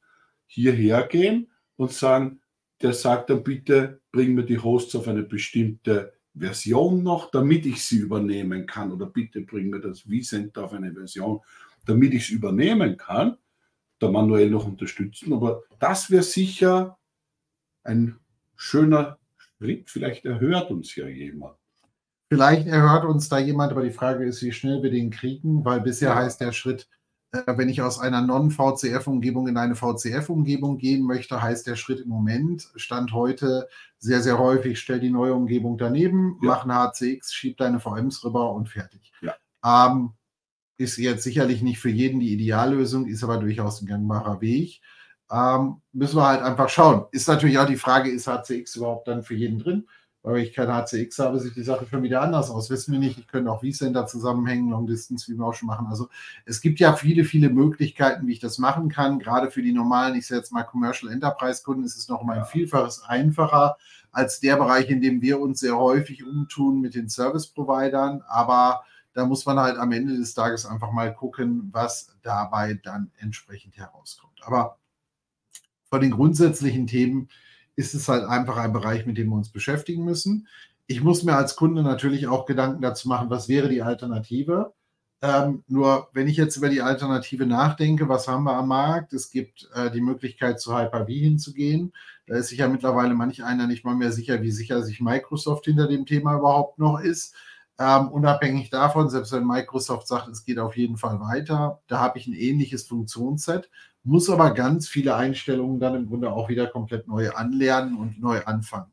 [0.47, 2.41] hierher gehen und sagen,
[2.82, 7.84] der sagt dann bitte, bring mir die Hosts auf eine bestimmte Version noch, damit ich
[7.84, 8.91] sie übernehmen kann.
[8.91, 11.41] Oder bitte bring mir das vCenter auf eine Version,
[11.85, 13.37] damit ich es übernehmen kann,
[13.99, 15.33] da manuell noch unterstützen.
[15.33, 16.97] Aber das wäre sicher
[17.83, 18.19] ein
[18.55, 19.89] schöner Schritt.
[19.89, 21.55] Vielleicht erhört uns ja jemand.
[22.29, 25.81] Vielleicht erhört uns da jemand, aber die Frage ist, wie schnell wir den kriegen, weil
[25.81, 26.15] bisher ja.
[26.15, 26.87] heißt der Schritt,
[27.33, 32.09] äh, wenn ich aus einer Non-VCF-Umgebung in eine VCF-Umgebung gehen möchte, heißt der Schritt im
[32.09, 33.67] Moment, Stand heute,
[33.99, 36.49] sehr, sehr häufig, stell die neue Umgebung daneben, ja.
[36.49, 39.11] mach ein HCX, schieb deine VMs rüber und fertig.
[39.21, 39.35] Ja.
[39.65, 40.13] Ähm,
[40.77, 44.81] ist jetzt sicherlich nicht für jeden die Ideallösung, ist aber durchaus ein gangbarer Weg.
[45.31, 47.05] Ähm, müssen wir halt einfach schauen.
[47.12, 49.88] Ist natürlich auch die Frage, ist HCX überhaupt dann für jeden drin?
[50.23, 52.69] Weil wenn ich kein HCX habe, sieht die Sache schon wieder anders aus.
[52.69, 53.17] Wissen wir nicht.
[53.17, 55.88] Ich könnte auch vCenter zusammenhängen, Long Distance, wie wir auch schon machen.
[55.89, 56.10] Also
[56.45, 59.17] es gibt ja viele, viele Möglichkeiten, wie ich das machen kann.
[59.17, 62.38] Gerade für die normalen, ich sage jetzt mal Commercial Enterprise Kunden, ist es noch mal
[62.38, 63.77] ein Vielfaches einfacher
[64.12, 68.21] als der Bereich, in dem wir uns sehr häufig umtun mit den Service Providern.
[68.27, 73.12] Aber da muss man halt am Ende des Tages einfach mal gucken, was dabei dann
[73.19, 74.39] entsprechend herauskommt.
[74.43, 74.78] Aber
[75.89, 77.30] von den grundsätzlichen Themen
[77.76, 80.47] ist es halt einfach ein Bereich, mit dem wir uns beschäftigen müssen.
[80.88, 84.74] Ich muss mir als Kunde natürlich auch Gedanken dazu machen, was wäre die Alternative.
[85.24, 89.13] Ähm, nur wenn ich jetzt über die Alternative nachdenke, was haben wir am Markt?
[89.13, 91.93] Es gibt äh, die Möglichkeit, zu Hyper-V hinzugehen.
[92.26, 95.65] Da ist sich ja mittlerweile manch einer nicht mal mehr sicher, wie sicher sich Microsoft
[95.65, 97.36] hinter dem Thema überhaupt noch ist.
[97.81, 102.19] Ähm, unabhängig davon, selbst wenn Microsoft sagt, es geht auf jeden Fall weiter, da habe
[102.19, 103.69] ich ein ähnliches Funktionsset
[104.03, 108.43] muss aber ganz viele Einstellungen dann im Grunde auch wieder komplett neu anlernen und neu
[108.45, 108.91] anfangen.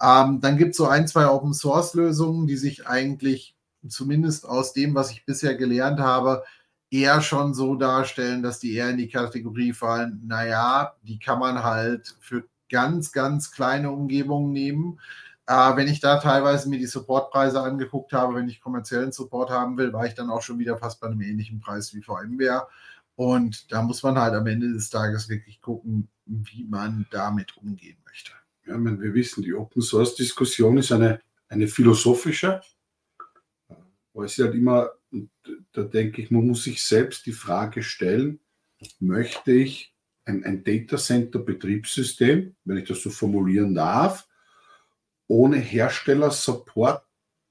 [0.00, 3.56] Ähm, dann gibt es so ein, zwei Open Source Lösungen, die sich eigentlich
[3.88, 6.44] zumindest aus dem, was ich bisher gelernt habe,
[6.90, 11.62] eher schon so darstellen, dass die eher in die Kategorie fallen, naja, die kann man
[11.62, 15.00] halt für ganz, ganz kleine Umgebungen nehmen.
[15.48, 19.78] Äh, wenn ich da teilweise mir die Supportpreise angeguckt habe, wenn ich kommerziellen Support haben
[19.78, 22.68] will, war ich dann auch schon wieder fast bei einem ähnlichen Preis wie VMware.
[23.14, 27.96] Und da muss man halt am Ende des Tages wirklich gucken, wie man damit umgehen
[28.04, 28.32] möchte.
[28.66, 32.60] Ja, meine, wir wissen, die Open Source Diskussion ist eine, eine philosophische.
[34.12, 34.90] Aber es ist halt immer,
[35.72, 38.38] da denke ich, man muss sich selbst die Frage stellen,
[39.00, 39.94] möchte ich
[40.26, 44.27] ein, ein Data Center Betriebssystem, wenn ich das so formulieren darf,
[45.28, 47.04] ohne Hersteller-Support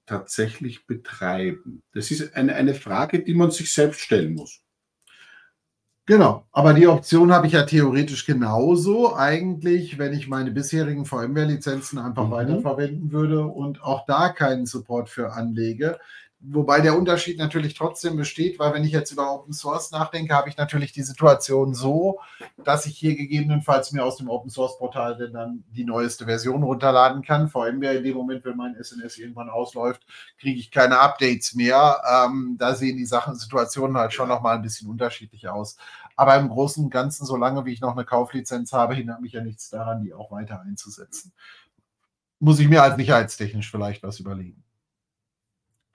[0.06, 1.84] tatsächlich betreiben?
[1.94, 4.62] Das ist eine, eine Frage, die man sich selbst stellen muss.
[6.08, 12.00] Genau, aber die Option habe ich ja theoretisch genauso eigentlich, wenn ich meine bisherigen VMware-Lizenzen
[12.00, 12.32] einfach mhm.
[12.32, 16.00] weiterverwenden würde und auch da keinen Support für anlege.
[16.40, 20.50] Wobei der Unterschied natürlich trotzdem besteht, weil wenn ich jetzt über Open Source nachdenke, habe
[20.50, 22.20] ich natürlich die Situation so,
[22.64, 27.24] dass ich hier gegebenenfalls mir aus dem Open Source Portal dann die neueste Version runterladen
[27.24, 27.50] kann.
[27.50, 30.06] VMware in dem Moment, wenn mein SNS irgendwann ausläuft,
[30.40, 32.04] kriege ich keine Updates mehr.
[32.08, 35.78] Ähm, da sehen die Sachen, Situationen halt schon nochmal ein bisschen unterschiedlich aus.
[36.16, 39.42] Aber im Großen und Ganzen, solange wie ich noch eine Kauflizenz habe, hindert mich ja
[39.42, 41.34] nichts daran, die auch weiter einzusetzen.
[42.40, 44.64] Muss ich mir als sicherheitstechnisch vielleicht was überlegen.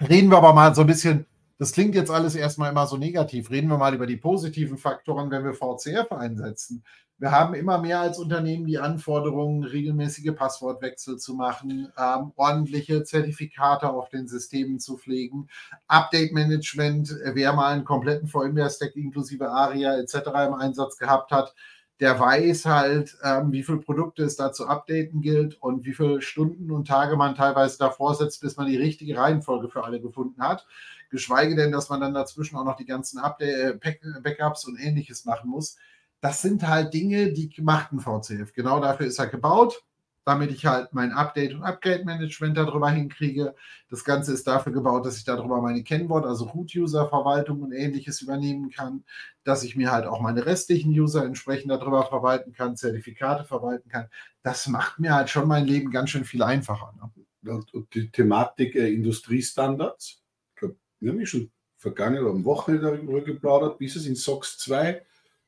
[0.08, 1.26] Reden wir aber mal so ein bisschen
[1.58, 3.50] Das klingt jetzt alles erstmal immer so negativ.
[3.50, 6.82] Reden wir mal über die positiven Faktoren, wenn wir VCF einsetzen.
[7.18, 13.88] Wir haben immer mehr als Unternehmen die Anforderungen, regelmäßige Passwortwechsel zu machen, ähm, ordentliche Zertifikate
[13.88, 15.46] auf den Systemen zu pflegen,
[15.86, 20.14] Update-Management, wer mal einen kompletten VMware-Stack inklusive ARIA etc.
[20.48, 21.54] im Einsatz gehabt hat,
[22.00, 26.20] der weiß halt, ähm, wie viele Produkte es da zu updaten gilt und wie viele
[26.20, 30.42] Stunden und Tage man teilweise davor setzt, bis man die richtige Reihenfolge für alle gefunden
[30.42, 30.66] hat.
[31.10, 35.24] Geschweige denn, dass man dann dazwischen auch noch die ganzen Update, äh, Backups und ähnliches
[35.24, 35.76] machen muss
[36.22, 38.52] das sind halt Dinge, die macht ein VCF.
[38.54, 39.82] Genau dafür ist er gebaut,
[40.24, 43.54] damit ich halt mein Update- und Upgrade-Management darüber hinkriege.
[43.90, 48.70] Das Ganze ist dafür gebaut, dass ich darüber meine Kennwort, also Root-User-Verwaltung und ähnliches übernehmen
[48.70, 49.04] kann,
[49.44, 54.08] dass ich mir halt auch meine restlichen User entsprechend darüber verwalten kann, Zertifikate verwalten kann.
[54.42, 56.94] Das macht mir halt schon mein Leben ganz schön viel einfacher.
[56.96, 57.10] Ne?
[57.52, 63.78] Und die Thematik äh, Industriestandards, ich glaube, wir haben schon vergangene am Wochenende darüber geplaudert,
[63.78, 65.02] bis es in SOX 2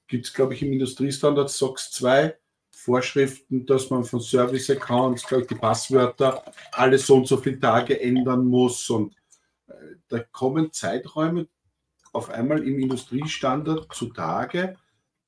[0.08, 2.36] gibt es, glaube ich, im Industriestandard SOX 2
[2.84, 8.90] Vorschriften, dass man von Service-Accounts, die Passwörter alle so und so viele Tage ändern muss.
[8.90, 9.14] Und
[9.68, 9.72] äh,
[10.08, 11.48] da kommen Zeiträume
[12.12, 14.76] auf einmal im Industriestandard zutage,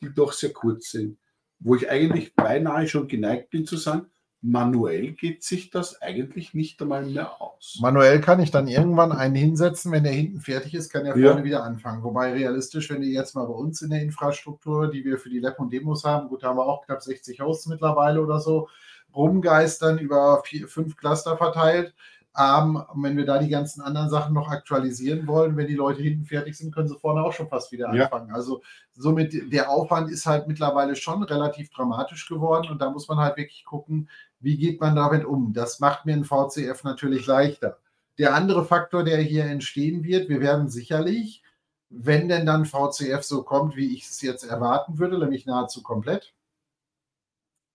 [0.03, 1.19] die doch sehr kurz sind,
[1.59, 4.07] wo ich eigentlich beinahe schon geneigt bin zu sagen,
[4.43, 7.79] manuell geht sich das eigentlich nicht einmal mehr aus.
[7.81, 11.41] Manuell kann ich dann irgendwann einen hinsetzen, wenn der hinten fertig ist, kann er vorne
[11.41, 11.45] ja.
[11.45, 12.03] wieder anfangen.
[12.03, 15.41] Wobei realistisch, wenn ihr jetzt mal bei uns in der Infrastruktur, die wir für die
[15.41, 18.69] Lab und Demos haben, gut, da haben wir auch knapp 60 Hosts mittlerweile oder so,
[19.15, 21.95] rumgeistern über vier, fünf Cluster verteilt,
[22.39, 26.27] ähm, wenn wir da die ganzen anderen Sachen noch aktualisieren wollen, wenn die Leute hinten
[26.27, 28.29] fertig sind, können sie vorne auch schon fast wieder anfangen.
[28.29, 28.35] Ja.
[28.35, 33.19] Also somit der Aufwand ist halt mittlerweile schon relativ dramatisch geworden und da muss man
[33.19, 35.53] halt wirklich gucken, wie geht man damit um.
[35.53, 37.79] Das macht mir ein VCF natürlich leichter.
[38.19, 41.43] Der andere Faktor, der hier entstehen wird, wir werden sicherlich,
[41.89, 46.35] wenn denn dann VCF so kommt, wie ich es jetzt erwarten würde, nämlich nahezu komplett,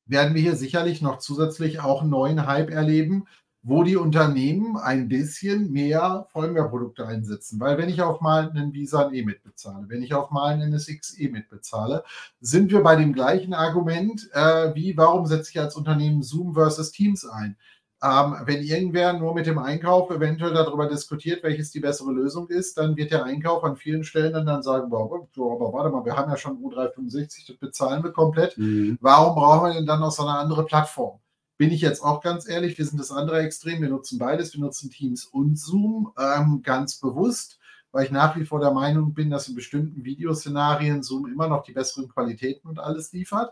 [0.06, 3.28] werden wir hier sicherlich noch zusätzlich auch einen neuen Hype erleben,
[3.64, 7.60] wo die Unternehmen ein bisschen mehr Vollmehrprodukte einsetzen.
[7.60, 11.30] Weil wenn ich auf mal einen Visa E mitbezahle, wenn ich auf mal einen NSXE
[11.30, 12.04] mitbezahle,
[12.40, 16.92] sind wir bei dem gleichen Argument, äh, wie warum setze ich als Unternehmen Zoom versus
[16.92, 17.56] Teams ein?
[18.04, 22.80] Ähm, wenn irgendwer nur mit dem Einkauf eventuell darüber diskutiert, welches die bessere Lösung ist,
[22.80, 26.18] dann wird der Einkauf an vielen Stellen dann, dann sagen, boah, aber warte mal, wir
[26.18, 28.58] haben ja schon U365, das bezahlen wir komplett.
[28.58, 28.98] Mhm.
[29.02, 31.20] Warum brauchen wir denn dann noch so eine andere Plattform?
[31.62, 33.84] Bin ich jetzt auch ganz ehrlich, wir sind das andere Extrem.
[33.84, 34.56] Wir nutzen beides.
[34.56, 37.60] Wir nutzen Teams und Zoom ähm, ganz bewusst,
[37.92, 41.62] weil ich nach wie vor der Meinung bin, dass in bestimmten Videoszenarien Zoom immer noch
[41.62, 43.52] die besseren Qualitäten und alles liefert.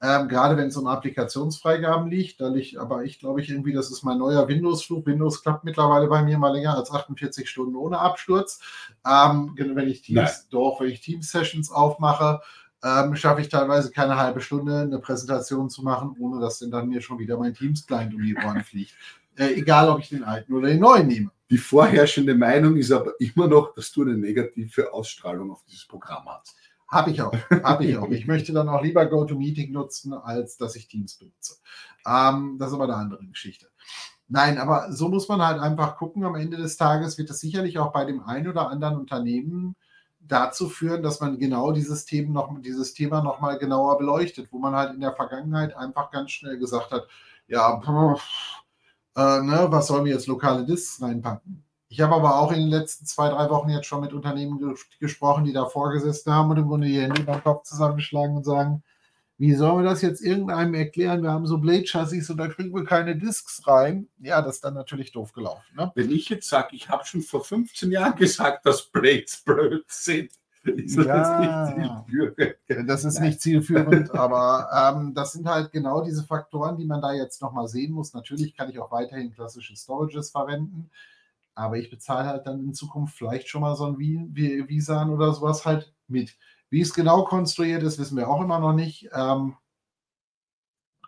[0.00, 3.90] Ähm, gerade wenn es um Applikationsfreigaben liegt, da liegt aber ich glaube ich irgendwie, das
[3.90, 5.04] ist mein neuer Windows-Flug.
[5.04, 8.60] Windows klappt mittlerweile bei mir mal länger als 48 Stunden ohne Absturz.
[9.04, 12.40] Ähm, wenn ich Teams, doch, wenn ich Teams-Sessions aufmache,
[12.84, 16.88] ähm, schaffe ich teilweise keine halbe Stunde eine Präsentation zu machen, ohne dass denn dann
[16.88, 18.94] mir schon wieder mein Teams-Client um die Ohren fliegt.
[19.36, 21.30] Äh, egal, ob ich den alten oder den neuen nehme.
[21.50, 26.26] Die vorherrschende Meinung ist aber immer noch, dass du eine negative Ausstrahlung auf dieses Programm
[26.26, 26.54] hast.
[26.88, 28.08] Habe ich auch, habe ich auch.
[28.10, 31.56] Ich möchte dann auch lieber GoToMeeting nutzen, als dass ich Teams benutze.
[32.06, 33.68] Ähm, das ist aber eine andere Geschichte.
[34.28, 36.24] Nein, aber so muss man halt einfach gucken.
[36.24, 39.74] Am Ende des Tages wird es sicherlich auch bei dem einen oder anderen Unternehmen
[40.28, 44.74] dazu führen, dass man genau dieses Thema noch, dieses Thema noch genauer beleuchtet, wo man
[44.74, 47.08] halt in der Vergangenheit einfach ganz schnell gesagt hat,
[47.46, 47.80] ja,
[49.16, 51.64] äh, ne, was sollen wir jetzt lokale Disks reinpacken?
[51.88, 54.74] Ich habe aber auch in den letzten zwei, drei Wochen jetzt schon mit Unternehmen ge
[55.00, 58.82] gesprochen, die da vorgesessen haben und im Grunde die Hände beim Kopf zusammenschlagen und sagen,
[59.38, 61.22] wie sollen wir das jetzt irgendeinem erklären?
[61.22, 64.08] Wir haben so Blade-Chassis und da kriegen wir keine Disks rein.
[64.18, 65.62] Ja, das ist dann natürlich doof gelaufen.
[65.76, 65.92] Ne?
[65.94, 70.32] Wenn ich jetzt sage, ich habe schon vor 15 Jahren gesagt, dass Blades blöd sind,
[70.64, 72.90] ist das ja, nicht zielführend.
[72.90, 77.12] Das ist nicht zielführend, aber ähm, das sind halt genau diese Faktoren, die man da
[77.12, 78.14] jetzt nochmal sehen muss.
[78.14, 80.90] Natürlich kann ich auch weiterhin klassische Storages verwenden,
[81.54, 85.64] aber ich bezahle halt dann in Zukunft vielleicht schon mal so ein Visan oder sowas
[85.64, 86.36] halt mit.
[86.70, 89.08] Wie es genau konstruiert ist, wissen wir auch immer noch nicht.
[89.12, 89.56] Ähm,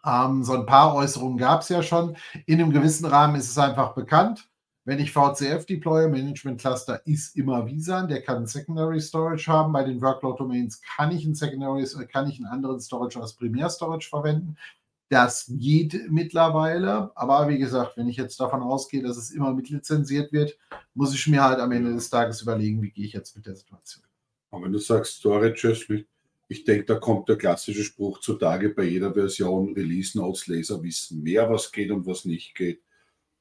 [0.05, 2.17] ähm, so ein paar Äußerungen gab es ja schon.
[2.47, 4.49] In einem gewissen Rahmen ist es einfach bekannt.
[4.85, 9.73] Wenn ich VCF deploye, Management Cluster ist immer Visan, der kann Secondary Storage haben.
[9.73, 13.69] Bei den Workload Domains kann ich ein Secondary, kann ich einen anderen Storage als Primär
[13.69, 14.57] Storage verwenden.
[15.11, 20.33] Das geht mittlerweile, aber wie gesagt, wenn ich jetzt davon ausgehe, dass es immer mitlizenziert
[20.33, 20.57] wird,
[20.95, 23.57] muss ich mir halt am Ende des Tages überlegen, wie gehe ich jetzt mit der
[23.57, 24.10] Situation.
[24.51, 25.87] Aber wenn du sagst Storages,
[26.49, 31.23] ich denke, da kommt der klassische Spruch zutage bei jeder Version, Release Notes, Leser wissen
[31.23, 32.83] mehr, was geht und was nicht geht.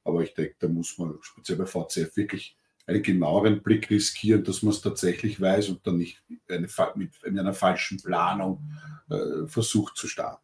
[0.04, 4.62] Aber ich denke, da muss man speziell bei VCF wirklich einen genaueren Blick riskieren, dass
[4.62, 8.62] man es tatsächlich weiß und dann nicht eine, mit einer falschen Planung
[9.10, 10.42] äh, versucht zu starten.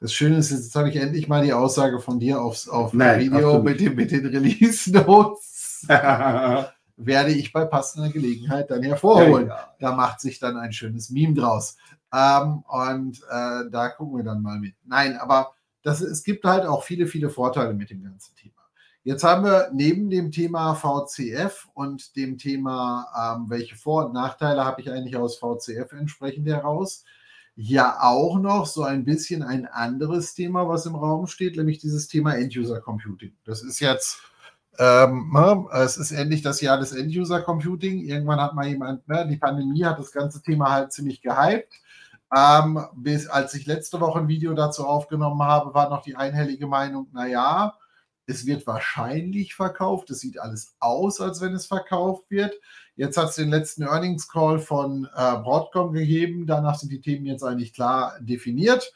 [0.00, 3.20] Das Schöne ist, jetzt habe ich endlich mal die Aussage von dir aufs, auf Nein,
[3.20, 5.86] Video mit, dem, mit den Release Notes.
[6.96, 9.48] werde ich bei passender Gelegenheit dann hervorholen.
[9.48, 9.74] Ja, ja.
[9.80, 11.76] Da macht sich dann ein schönes Meme draus.
[12.12, 14.74] Ähm, und äh, da gucken wir dann mal mit.
[14.84, 18.54] Nein, aber das, es gibt halt auch viele, viele Vorteile mit dem ganzen Thema.
[19.02, 24.64] Jetzt haben wir neben dem Thema VCF und dem Thema, ähm, welche Vor- und Nachteile
[24.64, 27.04] habe ich eigentlich aus VCF entsprechend heraus,
[27.54, 32.08] ja auch noch so ein bisschen ein anderes Thema, was im Raum steht, nämlich dieses
[32.08, 33.32] Thema End-User Computing.
[33.44, 34.22] Das ist jetzt,
[34.78, 38.00] ähm, ne, es ist endlich das Jahr des End-User Computing.
[38.00, 41.72] Irgendwann hat mal jemand, ne, die Pandemie hat das ganze Thema halt ziemlich gehypt.
[42.36, 46.66] Ähm, bis als ich letzte Woche ein Video dazu aufgenommen habe, war noch die einhellige
[46.66, 47.74] Meinung, naja,
[48.26, 50.10] es wird wahrscheinlich verkauft.
[50.10, 52.54] Es sieht alles aus, als wenn es verkauft wird.
[52.96, 56.46] Jetzt hat es den letzten Earnings Call von äh, Broadcom gegeben.
[56.46, 58.92] Danach sind die Themen jetzt eigentlich klar definiert.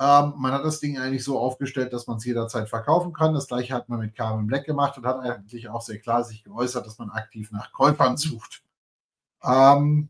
[0.00, 3.34] Ähm, man hat das Ding eigentlich so aufgestellt, dass man es jederzeit verkaufen kann.
[3.34, 6.42] Das gleiche hat man mit Carmen Black gemacht und hat eigentlich auch sehr klar sich
[6.42, 8.62] geäußert, dass man aktiv nach Käufern sucht.
[9.44, 10.08] Ähm,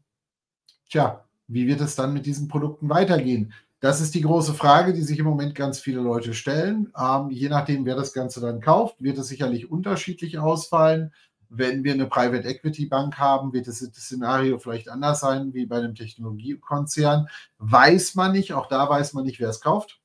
[0.88, 3.52] tja, wie wird es dann mit diesen Produkten weitergehen?
[3.80, 6.92] Das ist die große Frage, die sich im Moment ganz viele Leute stellen.
[6.96, 11.12] Ähm, je nachdem, wer das Ganze dann kauft, wird es sicherlich unterschiedlich ausfallen.
[11.52, 15.78] Wenn wir eine Private Equity Bank haben, wird das Szenario vielleicht anders sein wie bei
[15.78, 17.26] einem Technologiekonzern.
[17.58, 20.00] Weiß man nicht, auch da weiß man nicht, wer es kauft.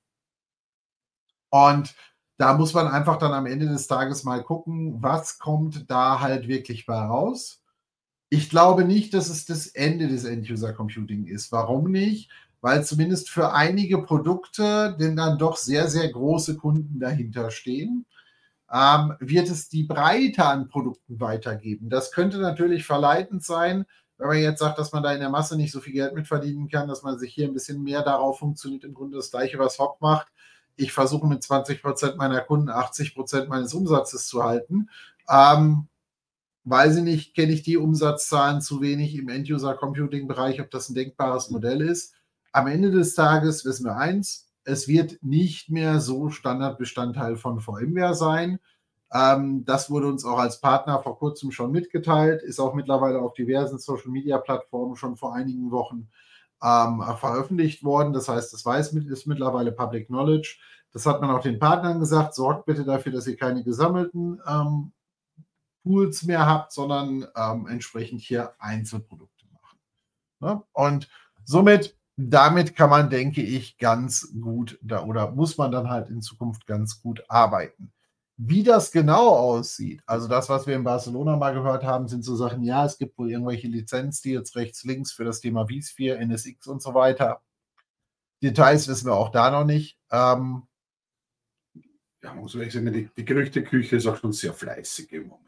[1.52, 1.96] Und
[2.38, 6.48] da muss man einfach dann am Ende des Tages mal gucken, was kommt da halt
[6.48, 7.62] wirklich bei raus.
[8.30, 11.52] Ich glaube nicht, dass es das Ende des End-User Computing ist.
[11.52, 12.32] Warum nicht?
[12.60, 18.06] Weil zumindest für einige Produkte denn dann doch sehr, sehr große Kunden dahinter stehen
[18.72, 21.90] ähm, wird es die Breite an Produkten weitergeben.
[21.90, 23.86] Das könnte natürlich verleitend sein,
[24.18, 26.70] wenn man jetzt sagt, dass man da in der Masse nicht so viel Geld mitverdienen
[26.70, 29.78] kann, dass man sich hier ein bisschen mehr darauf funktioniert, im Grunde das gleiche, was
[29.78, 30.28] Hock macht.
[30.78, 34.90] Ich versuche mit 20 Prozent meiner Kunden 80 Prozent meines Umsatzes zu halten.
[35.30, 35.88] Ähm,
[36.64, 41.50] weiß ich nicht, kenne ich die Umsatzzahlen zu wenig im End-User-Computing-Bereich, ob das ein denkbares
[41.50, 42.16] Modell ist.
[42.52, 48.16] Am Ende des Tages wissen wir eins, es wird nicht mehr so Standardbestandteil von VMware
[48.16, 48.60] sein.
[49.14, 53.34] Ähm, das wurde uns auch als Partner vor kurzem schon mitgeteilt, ist auch mittlerweile auf
[53.34, 56.10] diversen Social-Media-Plattformen schon vor einigen Wochen
[56.64, 58.14] ähm, veröffentlicht worden.
[58.14, 60.58] Das heißt, das weiß, ist mittlerweile Public Knowledge.
[60.92, 62.34] Das hat man auch den Partnern gesagt.
[62.34, 64.92] Sorgt bitte dafür, dass ihr keine gesammelten ähm,
[65.84, 69.78] Pools mehr habt, sondern ähm, entsprechend hier Einzelprodukte machen.
[70.40, 70.64] Ne?
[70.74, 71.10] Und
[71.44, 76.22] somit damit kann man, denke ich, ganz gut da oder muss man dann halt in
[76.22, 77.92] Zukunft ganz gut arbeiten.
[78.38, 82.36] Wie das genau aussieht, also das, was wir in Barcelona mal gehört haben, sind so
[82.36, 86.82] Sachen, ja, es gibt wohl irgendwelche Lizenzdeals rechts, links für das Thema vSphere, NSX und
[86.82, 87.42] so weiter.
[88.44, 89.98] Details wissen wir auch da noch nicht.
[90.12, 90.64] Ähm,
[92.24, 95.45] ja, muss ich sagen, die, die Gerüchteküche ist auch schon sehr fleißig im Moment.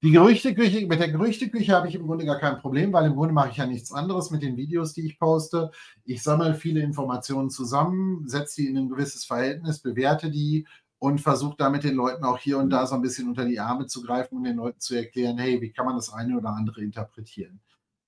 [0.00, 3.34] Die Gerüchteküche, mit der Gerüchteküche habe ich im Grunde gar kein Problem, weil im Grunde
[3.34, 5.72] mache ich ja nichts anderes mit den Videos, die ich poste.
[6.04, 10.68] Ich sammle viele Informationen zusammen, setze die in ein gewisses Verhältnis, bewerte die
[11.00, 13.86] und versuche damit den Leuten auch hier und da so ein bisschen unter die Arme
[13.86, 16.80] zu greifen und den Leuten zu erklären, hey, wie kann man das eine oder andere
[16.80, 17.60] interpretieren.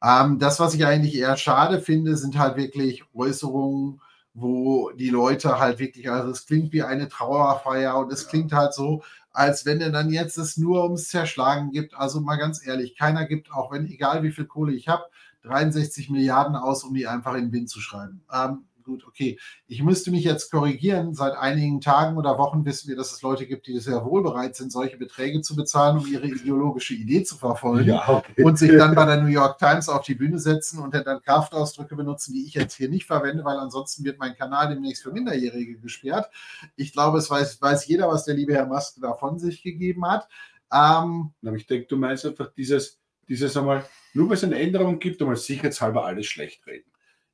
[0.03, 4.01] Ähm, das, was ich eigentlich eher schade finde, sind halt wirklich Äußerungen,
[4.41, 8.75] wo die Leute halt wirklich, also es klingt wie eine Trauerfeier und es klingt halt
[8.75, 11.95] so, als wenn er dann jetzt es nur ums Zerschlagen gibt.
[11.95, 15.05] Also mal ganz ehrlich, keiner gibt, auch wenn, egal wie viel Kohle ich habe,
[15.43, 18.23] 63 Milliarden aus, um die einfach in den Wind zu schreiben.
[18.33, 19.39] Ähm, gut, okay.
[19.67, 21.15] Ich müsste mich jetzt korrigieren.
[21.15, 24.57] Seit einigen Tagen oder Wochen wissen wir, dass es Leute gibt, die sehr wohl bereit
[24.57, 28.43] sind, solche Beträge zu bezahlen, um ihre ideologische Idee zu verfolgen ja, okay.
[28.43, 31.95] und sich dann bei der New York Times auf die Bühne setzen und dann Kraftausdrücke
[31.95, 35.79] benutzen, die ich jetzt hier nicht verwende, weil ansonsten wird mein Kanal demnächst für Minderjährige
[35.79, 36.31] gesperrt.
[36.77, 40.07] Ich glaube, es weiß, weiß jeder, was der liebe Herr Musk da von sich gegeben
[40.07, 40.29] hat.
[40.73, 44.99] Ähm, Aber ich denke, du meinst einfach dieses, dieses einmal, nur weil es eine Änderung
[44.99, 46.90] gibt, einmal sicherheitshalber alles schlecht reden.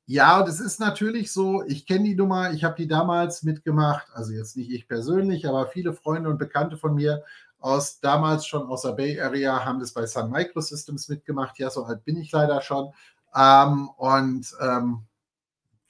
[0.09, 1.63] Ja, das ist natürlich so.
[1.67, 5.67] Ich kenne die Nummer, ich habe die damals mitgemacht, also jetzt nicht ich persönlich, aber
[5.67, 7.23] viele Freunde und Bekannte von mir
[7.59, 11.59] aus damals schon aus der Bay Area haben das bei Sun Microsystems mitgemacht.
[11.59, 12.93] Ja, so alt bin ich leider schon.
[13.35, 15.01] Ähm, und ähm,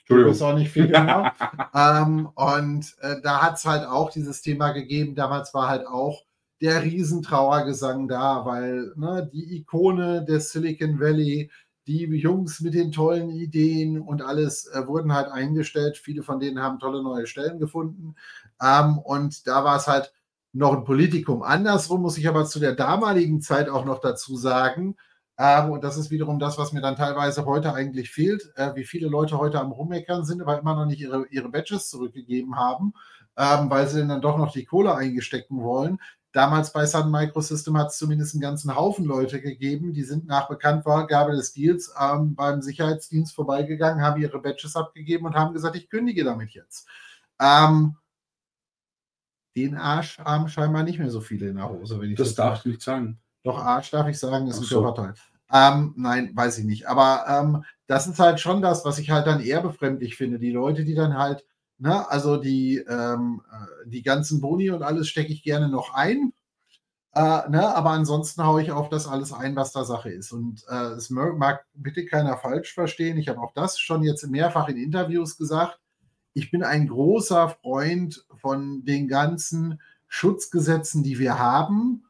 [0.07, 1.29] du bist auch nicht viel genau.
[1.75, 5.13] ähm, und äh, da hat es halt auch dieses Thema gegeben.
[5.13, 6.23] Damals war halt auch
[6.59, 11.51] der Riesentrauergesang da, weil ne, die Ikone des Silicon Valley
[11.87, 15.97] die Jungs mit den tollen Ideen und alles äh, wurden halt eingestellt.
[15.97, 18.15] Viele von denen haben tolle neue Stellen gefunden.
[18.61, 20.13] Ähm, und da war es halt
[20.53, 21.43] noch ein Politikum.
[21.43, 24.95] Andersrum muss ich aber zu der damaligen Zeit auch noch dazu sagen,
[25.39, 28.85] ähm, und das ist wiederum das, was mir dann teilweise heute eigentlich fehlt, äh, wie
[28.85, 32.93] viele Leute heute am Rummeckern sind, aber immer noch nicht ihre, ihre Badges zurückgegeben haben,
[33.37, 35.99] ähm, weil sie dann doch noch die Kohle eingestecken wollen.
[36.37, 40.47] Damals bei Sun Microsystem hat es zumindest einen ganzen Haufen Leute gegeben, die sind nach
[40.47, 45.89] Bekanntgabe des Deals ähm, beim Sicherheitsdienst vorbeigegangen, haben ihre Badges abgegeben und haben gesagt, ich
[45.89, 46.87] kündige damit jetzt.
[47.41, 47.95] Ähm,
[49.55, 51.99] den Arsch haben scheinbar nicht mehr so viele in der Hose.
[51.99, 53.19] Wenn ich das, das darf ich nicht sagen.
[53.41, 54.83] Doch, Arsch darf ich sagen, ist ein so.
[54.83, 55.15] Körperteil.
[55.51, 56.87] Ähm, nein, weiß ich nicht.
[56.87, 60.37] Aber ähm, das ist halt schon das, was ich halt dann eher befremdlich finde.
[60.37, 61.47] Die Leute, die dann halt
[61.79, 62.09] Ne?
[62.09, 66.33] Also die, ähm, äh, die ganzen Boni und alles stecke ich gerne noch ein.
[67.13, 67.75] Äh, ne?
[67.75, 70.31] Aber ansonsten haue ich auf das alles ein, was da Sache ist.
[70.31, 73.17] Und äh, es mag bitte keiner falsch verstehen.
[73.17, 75.79] Ich habe auch das schon jetzt mehrfach in Interviews gesagt.
[76.33, 82.06] Ich bin ein großer Freund von den ganzen Schutzgesetzen, die wir haben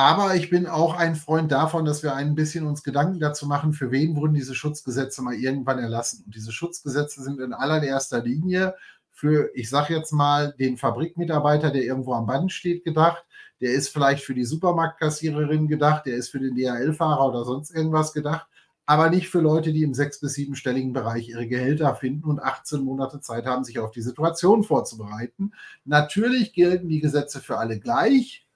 [0.00, 3.74] aber ich bin auch ein Freund davon, dass wir ein bisschen uns Gedanken dazu machen,
[3.74, 6.22] für wen wurden diese Schutzgesetze mal irgendwann erlassen.
[6.24, 8.74] Und diese Schutzgesetze sind in allererster Linie
[9.10, 13.22] für, ich sage jetzt mal, den Fabrikmitarbeiter, der irgendwo am Band steht, gedacht.
[13.60, 18.14] Der ist vielleicht für die Supermarktkassiererin gedacht, der ist für den DHL-Fahrer oder sonst irgendwas
[18.14, 18.46] gedacht,
[18.86, 22.80] aber nicht für Leute, die im sechs- bis siebenstelligen Bereich ihre Gehälter finden und 18
[22.80, 25.52] Monate Zeit haben, sich auf die Situation vorzubereiten.
[25.84, 28.46] Natürlich gelten die Gesetze für alle gleich.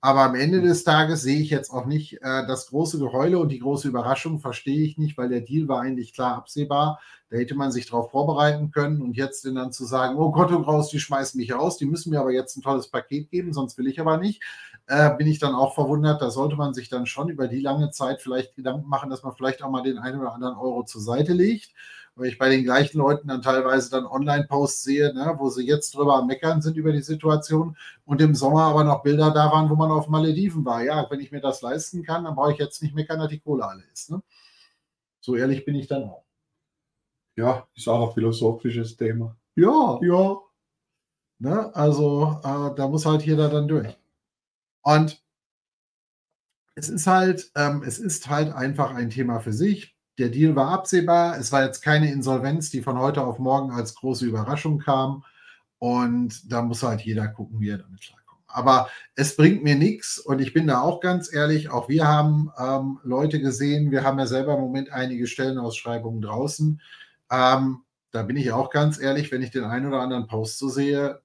[0.00, 3.48] Aber am Ende des Tages sehe ich jetzt auch nicht äh, das große Geheule und
[3.48, 7.00] die große Überraschung, verstehe ich nicht, weil der Deal war eigentlich klar absehbar.
[7.30, 10.62] Da hätte man sich darauf vorbereiten können und jetzt dann zu sagen, oh Gott und
[10.62, 13.76] raus, die schmeißen mich raus, die müssen mir aber jetzt ein tolles Paket geben, sonst
[13.76, 14.40] will ich aber nicht,
[14.86, 16.22] äh, bin ich dann auch verwundert.
[16.22, 19.34] Da sollte man sich dann schon über die lange Zeit vielleicht Gedanken machen, dass man
[19.34, 21.72] vielleicht auch mal den einen oder anderen Euro zur Seite legt
[22.18, 25.94] weil ich bei den gleichen Leuten dann teilweise dann Online-Posts sehe, ne, wo sie jetzt
[25.94, 29.70] drüber am Meckern sind über die Situation und im Sommer aber noch Bilder da waren,
[29.70, 30.82] wo man auf Malediven war.
[30.82, 33.38] Ja, wenn ich mir das leisten kann, dann brauche ich jetzt nicht meckern, dass die
[33.38, 34.10] Kohle alle ist.
[34.10, 34.20] Ne?
[35.20, 36.24] So ehrlich bin ich dann auch.
[37.36, 39.36] Ja, ist auch ein philosophisches Thema.
[39.54, 40.38] Ja, ja.
[41.38, 43.96] Ne, also äh, da muss halt jeder dann durch.
[44.82, 45.22] Und
[46.74, 50.70] es ist halt, ähm, es ist halt einfach ein Thema für sich der Deal war
[50.70, 51.38] absehbar.
[51.38, 55.24] Es war jetzt keine Insolvenz, die von heute auf morgen als große Überraschung kam.
[55.78, 58.42] Und da muss halt jeder gucken, wie er damit klarkommt.
[58.48, 62.50] Aber es bringt mir nichts und ich bin da auch ganz ehrlich, auch wir haben
[62.58, 66.80] ähm, Leute gesehen, wir haben ja selber im Moment einige Stellenausschreibungen draußen.
[67.30, 70.68] Ähm, da bin ich auch ganz ehrlich, wenn ich den einen oder anderen Post so
[70.68, 71.20] sehe,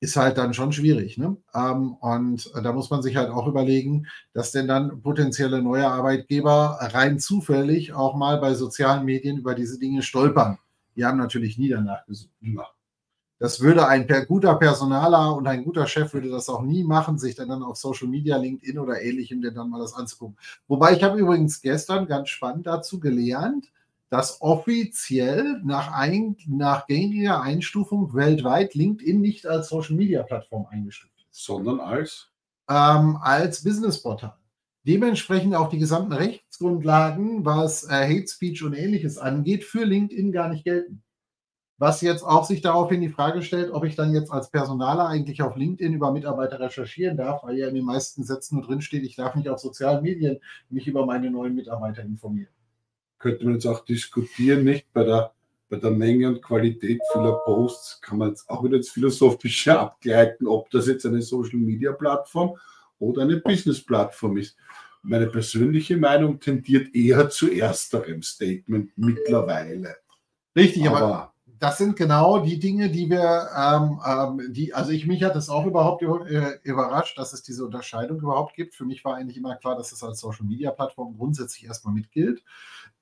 [0.00, 1.18] ist halt dann schon schwierig.
[1.18, 1.36] Ne?
[1.54, 6.78] Ähm, und da muss man sich halt auch überlegen, dass denn dann potenzielle neue Arbeitgeber
[6.80, 10.58] rein zufällig auch mal bei sozialen Medien über diese Dinge stolpern.
[10.96, 12.30] Die haben natürlich nie danach gesucht.
[13.38, 17.34] Das würde ein guter Personaler und ein guter Chef würde das auch nie machen, sich
[17.34, 20.36] dann, dann auf Social Media, LinkedIn oder ähnlichem denn dann mal das anzugucken.
[20.68, 23.72] Wobei ich habe übrigens gestern ganz spannend dazu gelernt,
[24.10, 31.14] dass offiziell nach, ein, nach gängiger Einstufung weltweit LinkedIn nicht als Social Media Plattform eingestuft
[31.30, 31.44] ist.
[31.44, 32.28] Sondern als?
[32.68, 34.36] Ähm, als Businessportal.
[34.82, 40.48] Dementsprechend auch die gesamten Rechtsgrundlagen, was äh, Hate Speech und ähnliches angeht, für LinkedIn gar
[40.48, 41.02] nicht gelten.
[41.78, 45.40] Was jetzt auch sich daraufhin die Frage stellt, ob ich dann jetzt als Personaler eigentlich
[45.40, 49.16] auf LinkedIn über Mitarbeiter recherchieren darf, weil ja in den meisten Sätzen nur drinsteht, ich
[49.16, 52.52] darf nicht auf sozialen Medien mich über meine neuen Mitarbeiter informieren
[53.20, 54.92] könnte man jetzt auch diskutieren, nicht?
[54.92, 55.32] Bei der,
[55.68, 60.48] bei der Menge und Qualität vieler Posts kann man jetzt auch wieder ins Philosophische abgleiten,
[60.48, 62.56] ob das jetzt eine Social Media Plattform
[62.98, 64.56] oder eine Business Plattform ist.
[65.02, 69.96] Meine persönliche Meinung tendiert eher zu ersterem Statement mittlerweile.
[70.54, 75.06] Richtig, aber, aber das sind genau die Dinge, die wir, ähm, ähm, die, also ich
[75.06, 78.74] mich hat es auch überhaupt äh, überrascht, dass es diese Unterscheidung überhaupt gibt.
[78.74, 82.42] Für mich war eigentlich immer klar, dass es als Social Media Plattform grundsätzlich erstmal mitgilt.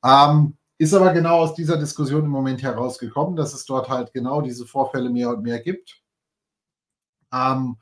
[0.05, 4.41] Ähm, ist aber genau aus dieser Diskussion im Moment herausgekommen, dass es dort halt genau
[4.41, 6.01] diese Vorfälle mehr und mehr gibt.
[7.33, 7.77] Ähm,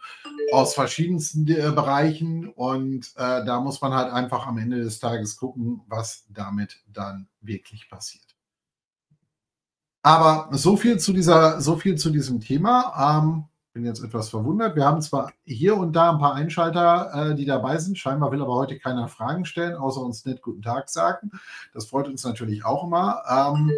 [0.53, 5.37] aus verschiedensten äh, Bereichen und äh, da muss man halt einfach am Ende des Tages
[5.37, 8.25] gucken, was damit dann wirklich passiert.
[10.03, 13.21] Aber so viel zu dieser, so viel zu diesem Thema.
[13.21, 13.45] Ähm,
[13.77, 14.75] bin jetzt etwas verwundert.
[14.75, 17.99] Wir haben zwar hier und da ein paar Einschalter, äh, die dabei sind.
[17.99, 21.31] Scheinbar will aber heute keiner Fragen stellen, außer uns nicht Guten Tag sagen.
[21.75, 23.23] Das freut uns natürlich auch immer.
[23.29, 23.71] Ähm,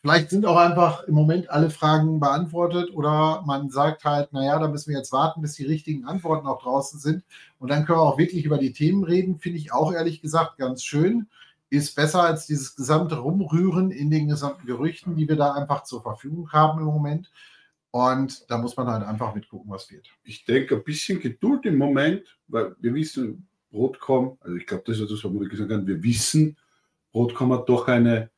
[0.00, 4.66] vielleicht sind auch einfach im Moment alle Fragen beantwortet oder man sagt halt, naja, da
[4.66, 7.22] müssen wir jetzt warten, bis die richtigen Antworten auch draußen sind.
[7.58, 9.38] Und dann können wir auch wirklich über die Themen reden.
[9.40, 11.28] Finde ich auch ehrlich gesagt ganz schön.
[11.68, 16.00] Ist besser als dieses gesamte Rumrühren in den gesamten Gerüchten, die wir da einfach zur
[16.00, 17.30] Verfügung haben im Moment.
[17.94, 20.08] Und da muss man halt einfach mitgucken, was wird.
[20.24, 24.98] Ich denke, ein bisschen Geduld im Moment, weil wir wissen, Broadcom, also ich glaube, das
[24.98, 26.56] ist das, was man gesagt hat, wir wissen,
[27.12, 28.30] Broadcom hat doch eine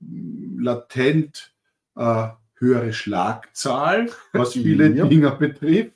[0.00, 1.54] latent
[1.96, 5.04] äh, höhere Schlagzahl, was viele ja.
[5.06, 5.92] Dinge betrifft.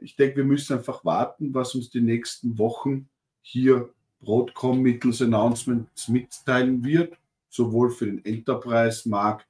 [0.00, 3.08] Ich denke, wir müssen einfach warten, was uns die nächsten Wochen
[3.42, 9.48] hier Broadcom mittels Announcements mitteilen wird, sowohl für den Enterprise-Markt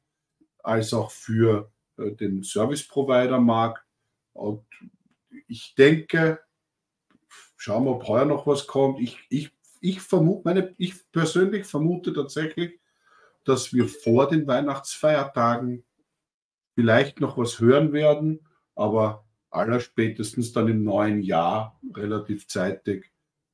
[0.62, 3.84] als auch für den Service-Provider-Markt.
[4.32, 4.64] Und
[5.48, 6.40] ich denke,
[7.56, 9.00] schauen wir, ob heuer noch was kommt.
[9.00, 12.80] Ich, ich, ich vermute, meine, ich persönlich vermute tatsächlich,
[13.44, 15.84] dass wir vor den Weihnachtsfeiertagen
[16.74, 23.12] vielleicht noch was hören werden, aber allerspätestens dann im neuen Jahr relativ zeitig,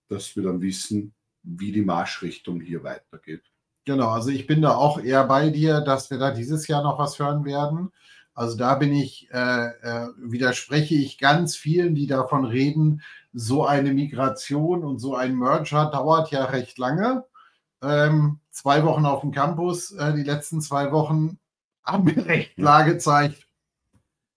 [0.08, 3.42] dass wir dann wissen, wie die Marschrichtung hier weitergeht.
[3.84, 6.98] Genau, also ich bin da auch eher bei dir, dass wir da dieses Jahr noch
[6.98, 7.90] was hören werden.
[8.40, 13.02] Also da bin ich, äh, äh, widerspreche ich ganz vielen, die davon reden,
[13.34, 17.26] so eine Migration und so ein Merger dauert ja recht lange.
[17.82, 21.38] Ähm, zwei Wochen auf dem Campus, äh, die letzten zwei Wochen
[21.84, 23.46] haben mir recht klar gezeigt.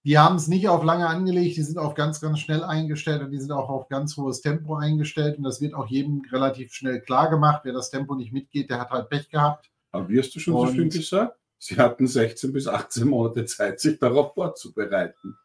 [0.04, 3.32] Die haben es nicht auf lange angelegt, die sind auf ganz, ganz schnell eingestellt und
[3.32, 5.38] die sind auch auf ganz hohes Tempo eingestellt.
[5.38, 7.62] Und das wird auch jedem relativ schnell klar gemacht.
[7.64, 9.72] Wer das Tempo nicht mitgeht, der hat halt Pech gehabt.
[9.93, 11.39] Aber wie hast du schon und, so schön gesagt?
[11.66, 15.38] Sie hatten 16 bis 18 Monate Zeit, sich darauf vorzubereiten.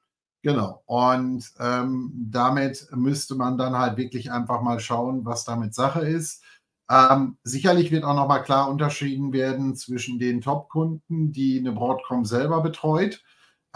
[0.43, 0.83] Genau.
[0.87, 6.43] Und ähm, damit müsste man dann halt wirklich einfach mal schauen, was damit Sache ist.
[6.91, 12.63] Ähm, sicherlich wird auch nochmal klar unterschieden werden zwischen den Top-Kunden, die eine Broadcom selber
[12.63, 13.23] betreut.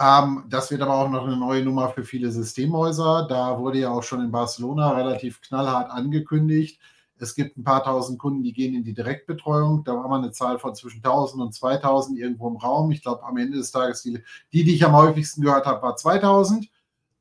[0.01, 3.25] Ähm, das wird aber auch noch eine neue Nummer für viele Systemhäuser.
[3.29, 6.81] Da wurde ja auch schon in Barcelona relativ knallhart angekündigt,
[7.19, 9.83] es gibt ein paar tausend Kunden, die gehen in die Direktbetreuung.
[9.83, 12.91] Da war mal eine Zahl von zwischen 1000 und 2000 irgendwo im Raum.
[12.91, 15.95] Ich glaube, am Ende des Tages, die, die, die ich am häufigsten gehört habe, war
[15.95, 16.69] 2000.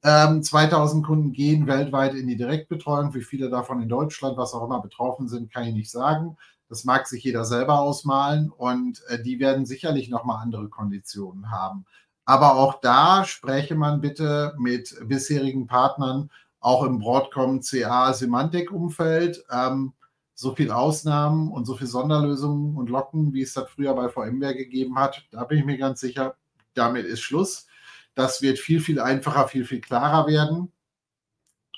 [0.05, 3.14] Ähm, 2000 Kunden gehen weltweit in die Direktbetreuung.
[3.14, 6.36] Wie viele davon in Deutschland, was auch immer betroffen sind, kann ich nicht sagen.
[6.68, 11.84] Das mag sich jeder selber ausmalen und äh, die werden sicherlich nochmal andere Konditionen haben.
[12.24, 16.30] Aber auch da spreche man bitte mit bisherigen Partnern
[16.63, 19.45] auch im Broadcom CA Semantik-Umfeld.
[19.51, 19.93] Ähm,
[20.35, 24.55] so viele Ausnahmen und so viele Sonderlösungen und Locken, wie es das früher bei VMware
[24.55, 26.37] gegeben hat, da bin ich mir ganz sicher,
[26.75, 27.67] damit ist Schluss.
[28.15, 30.73] Das wird viel, viel einfacher, viel, viel klarer werden.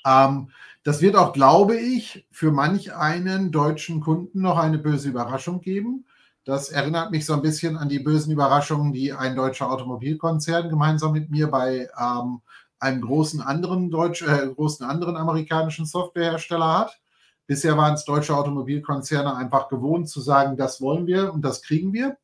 [0.05, 0.51] Ähm,
[0.83, 6.05] das wird auch, glaube ich, für manch einen deutschen Kunden noch eine böse Überraschung geben.
[6.43, 11.13] Das erinnert mich so ein bisschen an die bösen Überraschungen, die ein deutscher Automobilkonzern gemeinsam
[11.13, 12.41] mit mir bei ähm,
[12.79, 16.99] einen großen anderen deutsch, äh, großen anderen amerikanischen Softwarehersteller hat.
[17.47, 21.93] Bisher waren es deutsche Automobilkonzerne einfach gewohnt zu sagen, das wollen wir und das kriegen
[21.93, 22.17] wir.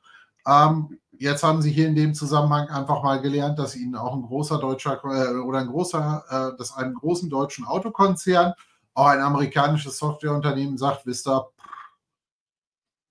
[0.47, 4.23] Ähm, jetzt haben sie hier in dem Zusammenhang einfach mal gelernt, dass ihnen auch ein
[4.23, 8.53] großer deutscher äh, oder ein großer, äh, dass einem großen deutschen Autokonzern
[8.93, 11.47] auch ein amerikanisches Softwareunternehmen sagt, wisst ihr,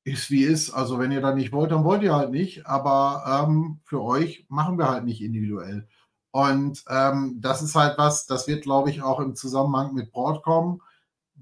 [0.05, 0.71] ist wie ist.
[0.71, 2.67] Also wenn ihr da nicht wollt, dann wollt ihr halt nicht.
[2.67, 5.89] Aber ähm, für euch machen wir halt nicht individuell.
[6.33, 10.81] Und ähm, das ist halt was, das wird, glaube ich, auch im Zusammenhang mit Broadcom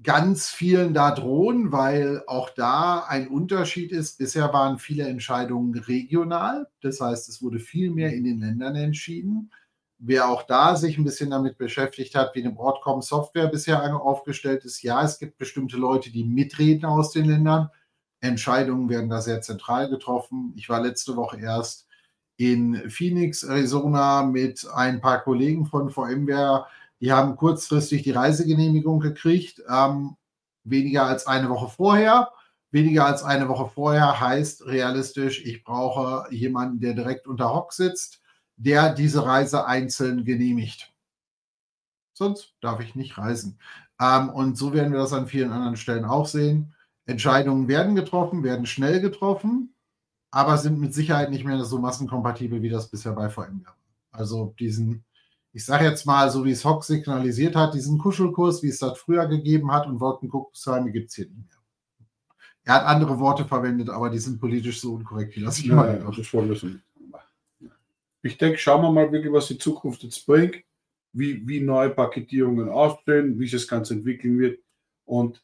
[0.01, 4.17] ganz vielen da drohen, weil auch da ein Unterschied ist.
[4.17, 6.67] Bisher waren viele Entscheidungen regional.
[6.81, 9.51] Das heißt, es wurde viel mehr in den Ländern entschieden.
[9.97, 14.81] Wer auch da sich ein bisschen damit beschäftigt hat, wie eine Broadcom-Software bisher aufgestellt ist,
[14.81, 17.69] ja, es gibt bestimmte Leute, die mitreden aus den Ländern.
[18.21, 20.53] Entscheidungen werden da sehr zentral getroffen.
[20.55, 21.88] Ich war letzte Woche erst
[22.39, 26.67] in Phoenix, Arizona mit ein paar Kollegen von VMware.
[27.01, 30.15] Die haben kurzfristig die Reisegenehmigung gekriegt, ähm,
[30.63, 32.31] weniger als eine Woche vorher.
[32.71, 38.21] Weniger als eine Woche vorher heißt realistisch, ich brauche jemanden, der direkt unter Hock sitzt,
[38.55, 40.93] der diese Reise einzeln genehmigt.
[42.13, 43.59] Sonst darf ich nicht reisen.
[43.99, 46.73] Ähm, und so werden wir das an vielen anderen Stellen auch sehen.
[47.05, 49.73] Entscheidungen werden getroffen, werden schnell getroffen
[50.31, 53.77] aber sind mit Sicherheit nicht mehr so massenkompatibel, wie das bisher bei VMware war.
[54.11, 55.03] Also diesen,
[55.53, 58.97] ich sage jetzt mal, so wie es Hock signalisiert hat, diesen Kuschelkurs, wie es das
[58.97, 61.59] früher gegeben hat und Wolkenkuckucksheime gibt es hier nicht mehr.
[62.65, 66.05] Er hat andere Worte verwendet, aber die sind politisch so unkorrekt, wie das ich meine.
[68.21, 70.57] Ich denke, schauen wir mal wirklich, was die Zukunft jetzt bringt,
[71.13, 74.59] wie, wie neue Paketierungen aussehen, wie sich das Ganze entwickeln wird.
[75.05, 75.41] Und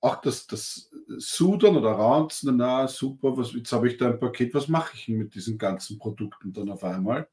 [0.00, 4.54] auch das, das Sudern oder Ranzen, na super, was, jetzt habe ich da ein Paket,
[4.54, 7.28] was mache ich mit diesen ganzen Produkten dann auf einmal?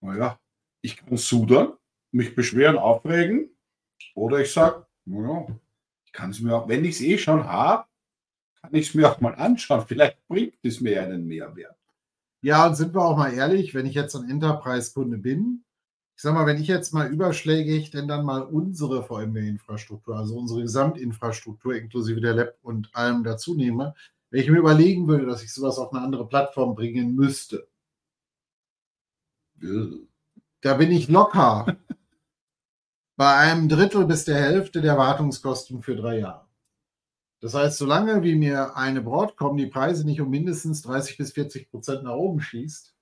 [0.00, 0.38] Naja,
[0.82, 1.74] ich kann sudern,
[2.10, 3.50] mich beschweren, aufregen
[4.14, 5.46] oder ich sage, naja,
[6.04, 7.86] ich kann es mir auch, wenn ich es eh schon habe,
[8.60, 9.84] kann ich es mir auch mal anschauen.
[9.86, 11.76] Vielleicht bringt es mir einen Mehrwert.
[12.42, 15.64] Ja, und sind wir auch mal ehrlich, wenn ich jetzt ein Enterprise-Kunde bin,
[16.20, 20.60] ich sag mal, wenn ich jetzt mal überschlägig denn dann mal unsere VMware-Infrastruktur, also unsere
[20.60, 23.94] Gesamtinfrastruktur inklusive der Lab und allem dazu nehme,
[24.28, 27.66] wenn ich mir überlegen würde, dass ich sowas auf eine andere Plattform bringen müsste,
[30.60, 31.78] da bin ich locker
[33.16, 36.46] bei einem Drittel bis der Hälfte der Wartungskosten für drei Jahre.
[37.40, 41.70] Das heißt, solange wie mir eine Broadcom die Preise nicht um mindestens 30 bis 40
[41.70, 42.94] Prozent nach oben schießt,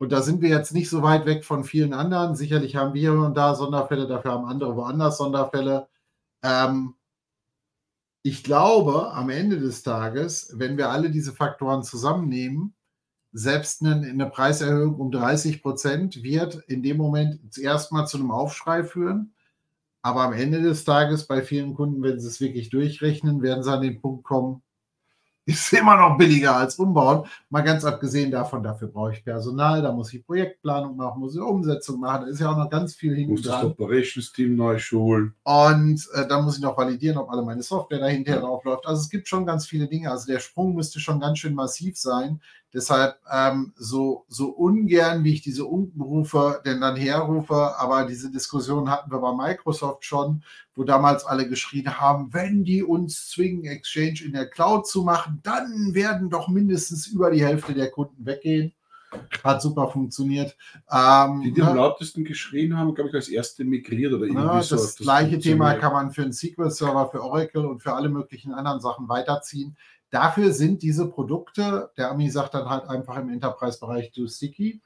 [0.00, 2.34] und da sind wir jetzt nicht so weit weg von vielen anderen.
[2.34, 5.88] Sicherlich haben wir hier und da Sonderfälle, dafür haben andere woanders Sonderfälle.
[6.42, 6.94] Ähm,
[8.22, 12.74] ich glaube, am Ende des Tages, wenn wir alle diese Faktoren zusammennehmen,
[13.32, 18.30] selbst eine, eine Preiserhöhung um 30 Prozent wird in dem Moment zuerst mal zu einem
[18.30, 19.34] Aufschrei führen.
[20.00, 23.70] Aber am Ende des Tages bei vielen Kunden, wenn sie es wirklich durchrechnen, werden sie
[23.70, 24.62] an den Punkt kommen,
[25.50, 27.26] ist immer noch billiger als umbauen.
[27.48, 31.40] Mal ganz abgesehen davon, dafür brauche ich Personal, da muss ich Projektplanung machen, muss ich
[31.40, 32.22] Umsetzung machen.
[32.22, 35.34] Da ist ja auch noch ganz viel hinten Muss das Operations-Team neu schulen.
[35.42, 38.40] Und äh, da muss ich noch validieren, ob alle meine Software dahinter ja.
[38.40, 38.86] drauf läuft.
[38.86, 40.10] Also es gibt schon ganz viele Dinge.
[40.10, 42.40] Also der Sprung müsste schon ganz schön massiv sein.
[42.72, 48.90] Deshalb ähm, so, so ungern, wie ich diese Unkenrufe denn dann herrufe, aber diese Diskussion
[48.90, 50.44] hatten wir bei Microsoft schon,
[50.76, 55.40] wo damals alle geschrien haben, wenn die uns zwingen, Exchange in der Cloud zu machen,
[55.42, 58.72] dann werden doch mindestens über die Hälfte der Kunden weggehen.
[59.42, 60.56] Hat super funktioniert.
[60.88, 64.62] Ähm, die, die am lautesten geschrien haben, glaube ich, als erste migriert oder irgendwie ja,
[64.62, 64.76] so.
[64.76, 68.52] Das, das gleiche Thema kann man für einen SQL-Server, für Oracle und für alle möglichen
[68.52, 69.76] anderen Sachen weiterziehen.
[70.10, 74.82] Dafür sind diese Produkte, der Ami sagt dann halt einfach im Enterprise-Bereich do sticky.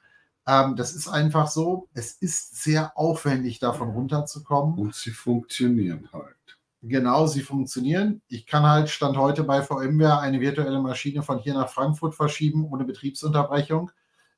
[0.47, 1.89] Ähm, das ist einfach so.
[1.93, 4.77] Es ist sehr aufwendig, davon runterzukommen.
[4.77, 6.35] Und sie funktionieren halt.
[6.83, 8.21] Genau, sie funktionieren.
[8.27, 12.65] Ich kann halt Stand heute bei VMware eine virtuelle Maschine von hier nach Frankfurt verschieben,
[12.71, 13.89] ohne Betriebsunterbrechung.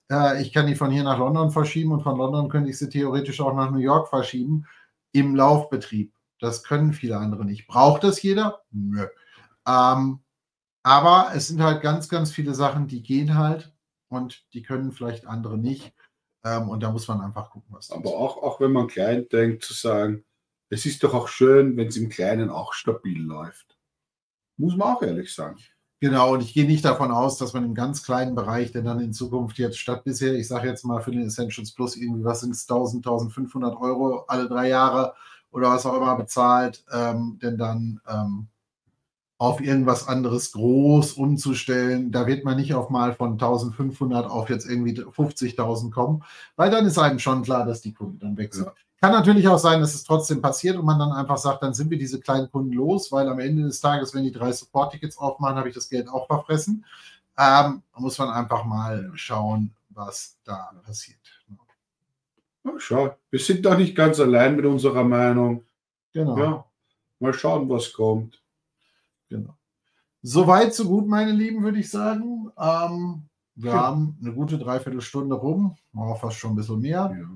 [0.10, 2.88] Äh, ich kann die von hier nach London verschieben und von London könnte ich sie
[2.88, 4.66] theoretisch auch nach New York verschieben
[5.12, 6.14] im Laufbetrieb.
[6.40, 7.68] Das können viele andere nicht.
[7.68, 8.62] Braucht das jeder?
[8.72, 9.08] Nö.
[9.68, 10.20] Ähm,
[10.88, 13.74] aber es sind halt ganz, ganz viele Sachen, die gehen halt
[14.08, 15.94] und die können vielleicht andere nicht.
[16.46, 19.66] Ähm, und da muss man einfach gucken, was Aber auch, auch wenn man klein denkt,
[19.66, 20.24] zu sagen,
[20.70, 23.78] es ist doch auch schön, wenn es im Kleinen auch stabil läuft.
[24.56, 25.58] Muss man auch ehrlich sagen.
[26.00, 29.02] Genau, und ich gehe nicht davon aus, dass man im ganz kleinen Bereich, der dann
[29.02, 32.42] in Zukunft jetzt statt bisher, ich sage jetzt mal für den Essentials Plus irgendwie, was
[32.42, 35.16] sind es, 1000, 1500 Euro alle drei Jahre
[35.52, 38.48] oder was auch immer bezahlt, ähm, denn dann ähm,
[39.40, 42.12] auf irgendwas anderes groß umzustellen.
[42.12, 46.24] Da wird man nicht auf mal von 1500 auf jetzt irgendwie 50.000 kommen,
[46.56, 48.66] weil dann ist einem schon klar, dass die Kunden dann weg sind.
[48.66, 48.74] Ja.
[49.00, 51.92] Kann natürlich auch sein, dass es trotzdem passiert und man dann einfach sagt, dann sind
[51.92, 55.56] wir diese kleinen Kunden los, weil am Ende des Tages, wenn die drei Support-Tickets aufmachen,
[55.56, 56.84] habe ich das Geld auch verfressen.
[57.38, 61.20] Ähm, muss man einfach mal schauen, was da passiert.
[62.64, 65.64] Ja, schau, wir sind doch nicht ganz allein mit unserer Meinung.
[66.14, 66.38] Genau.
[66.38, 66.66] Ja,
[67.20, 68.42] mal schauen, was kommt.
[69.30, 69.58] Genau.
[70.22, 72.52] Soweit, so gut, meine Lieben, würde ich sagen.
[72.58, 73.24] Ähm,
[73.56, 73.78] wir ja.
[73.78, 77.16] haben eine gute Dreiviertelstunde rum, oh, fast schon ein bisschen mehr.
[77.18, 77.30] Ja.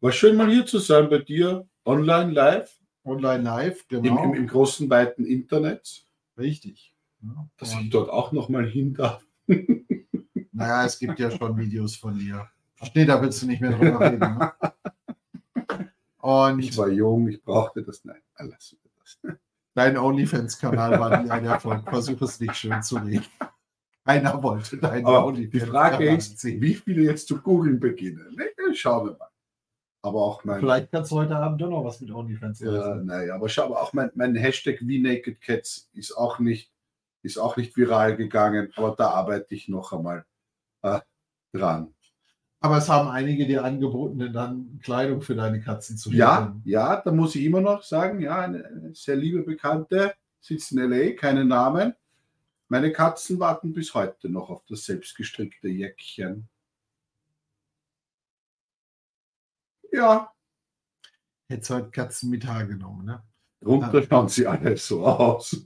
[0.00, 2.74] War schön, mal hier zu sein bei dir, online live.
[3.04, 4.22] Online live, genau.
[4.22, 6.04] Im, im, im großen, weiten Internet.
[6.36, 6.94] Richtig.
[7.22, 9.24] Ja, Dass ich dort auch nochmal hin darf.
[10.52, 12.48] naja, es gibt ja schon Videos von dir.
[12.94, 14.20] Nee, da willst du nicht mehr drüber reden.
[14.20, 14.52] Ne?
[16.18, 18.04] Und ich war jung, ich brauchte das.
[18.04, 18.76] Nein, alles.
[19.78, 21.88] Dein OnlyFans-Kanal war nie ein Erfolg.
[21.88, 23.24] Versuch es nicht schön zu reden.
[24.04, 25.52] Keiner wollte deinen OnlyFans.
[25.52, 28.34] Die Frage ist, wie viele jetzt zu googeln beginnen.
[28.34, 28.74] Ne?
[28.74, 29.30] Schauen wir mal.
[30.02, 30.58] Aber auch mein.
[30.58, 32.74] Vielleicht kannst du heute Abend doch noch was mit OnlyFans machen.
[32.74, 34.80] Ja, naja, aber schau, aber auch mein, mein Hashtag
[35.40, 36.72] Cats ist auch nicht,
[37.22, 40.24] ist auch nicht viral gegangen, aber da arbeite ich noch einmal
[40.82, 40.98] äh,
[41.54, 41.94] dran.
[42.60, 47.12] Aber es haben einige dir angeboten, dann Kleidung für deine Katzen zu Ja, ja, da
[47.12, 51.94] muss ich immer noch sagen, ja, eine, sehr liebe Bekannte sitzt in LA, keine Namen.
[52.68, 56.48] Meine Katzen warten bis heute noch auf das selbstgestrickte Jäckchen.
[59.92, 60.32] Ja.
[61.48, 63.22] Hätte heute Katzen mit Haar genommen, ne?
[63.60, 65.64] Drunter schauen sie alle so aus.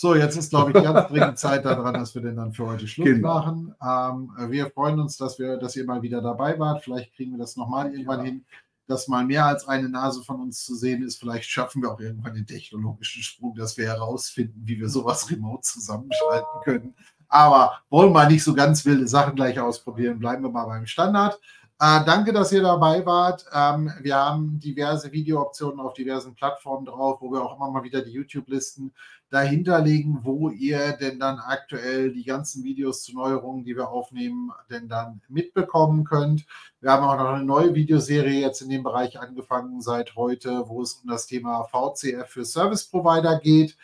[0.00, 2.88] So, jetzt ist, glaube ich, ganz dringend Zeit daran, dass wir den dann für heute
[2.88, 3.34] Schluss genau.
[3.34, 3.74] machen.
[3.82, 6.82] Ähm, wir freuen uns, dass, wir, dass ihr mal wieder dabei wart.
[6.82, 8.24] Vielleicht kriegen wir das nochmal irgendwann ja.
[8.24, 8.46] hin,
[8.86, 11.18] dass mal mehr als eine Nase von uns zu sehen ist.
[11.18, 15.60] Vielleicht schaffen wir auch irgendwann den technologischen Sprung, dass wir herausfinden, wie wir sowas remote
[15.64, 16.94] zusammenschalten können.
[17.28, 20.18] Aber wollen wir nicht so ganz wilde Sachen gleich ausprobieren.
[20.18, 21.38] Bleiben wir mal beim Standard.
[21.82, 23.46] Äh, danke, dass ihr dabei wart.
[23.54, 28.02] Ähm, wir haben diverse Videooptionen auf diversen Plattformen drauf, wo wir auch immer mal wieder
[28.02, 28.92] die YouTube-Listen
[29.30, 34.88] dahinterlegen, wo ihr denn dann aktuell die ganzen Videos zu Neuerungen, die wir aufnehmen, denn
[34.88, 36.44] dann mitbekommen könnt.
[36.82, 40.82] Wir haben auch noch eine neue Videoserie jetzt in dem Bereich angefangen seit heute, wo
[40.82, 43.78] es um das Thema VCF für Service Provider geht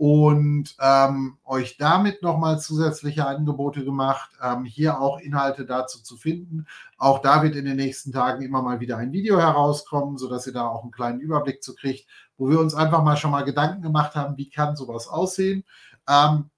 [0.00, 6.66] und ähm, euch damit nochmal zusätzliche Angebote gemacht, ähm, hier auch Inhalte dazu zu finden.
[6.96, 10.54] Auch da wird in den nächsten Tagen immer mal wieder ein Video herauskommen, sodass ihr
[10.54, 13.82] da auch einen kleinen Überblick zu kriegt, wo wir uns einfach mal schon mal Gedanken
[13.82, 15.64] gemacht haben, wie kann sowas aussehen.
[16.08, 16.48] Ähm,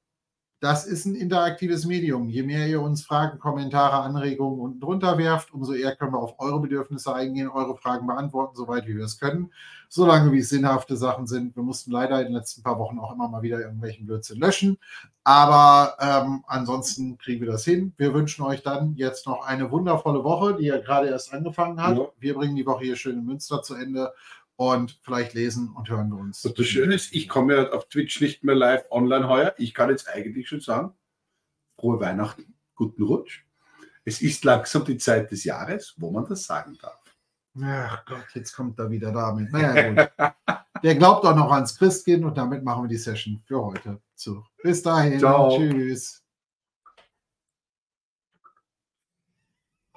[0.63, 2.29] das ist ein interaktives Medium.
[2.29, 6.39] Je mehr ihr uns Fragen, Kommentare, Anregungen unten drunter werft, umso eher können wir auf
[6.39, 9.53] eure Bedürfnisse eingehen, eure Fragen beantworten, soweit wie wir es können.
[9.89, 11.57] Solange wie es sinnhafte Sachen sind.
[11.57, 14.79] Wir mussten leider in den letzten paar Wochen auch immer mal wieder irgendwelchen Blödsinn löschen.
[15.25, 17.93] Aber ähm, ansonsten kriegen wir das hin.
[17.97, 21.99] Wir wünschen euch dann jetzt noch eine wundervolle Woche, die ja gerade erst angefangen hat.
[21.99, 22.07] Ja.
[22.21, 24.13] Wir bringen die Woche hier schön in Münster zu Ende
[24.71, 26.45] und vielleicht lesen und hören wir uns.
[26.45, 29.55] Und das Schöne ist, ich komme ja auf Twitch nicht mehr live online heuer.
[29.59, 30.93] Ich kann jetzt eigentlich schon sagen,
[31.79, 33.45] frohe Weihnachten, guten Rutsch.
[34.05, 37.03] Es ist langsam die Zeit des Jahres, wo man das sagen darf.
[37.61, 39.53] Ach Gott, jetzt kommt er wieder damit.
[39.53, 40.13] Naja, gut.
[40.83, 44.45] Der glaubt auch noch ans Christkind und damit machen wir die Session für heute zu.
[44.63, 45.19] Bis dahin.
[45.19, 45.57] Ciao.
[45.57, 46.22] Tschüss.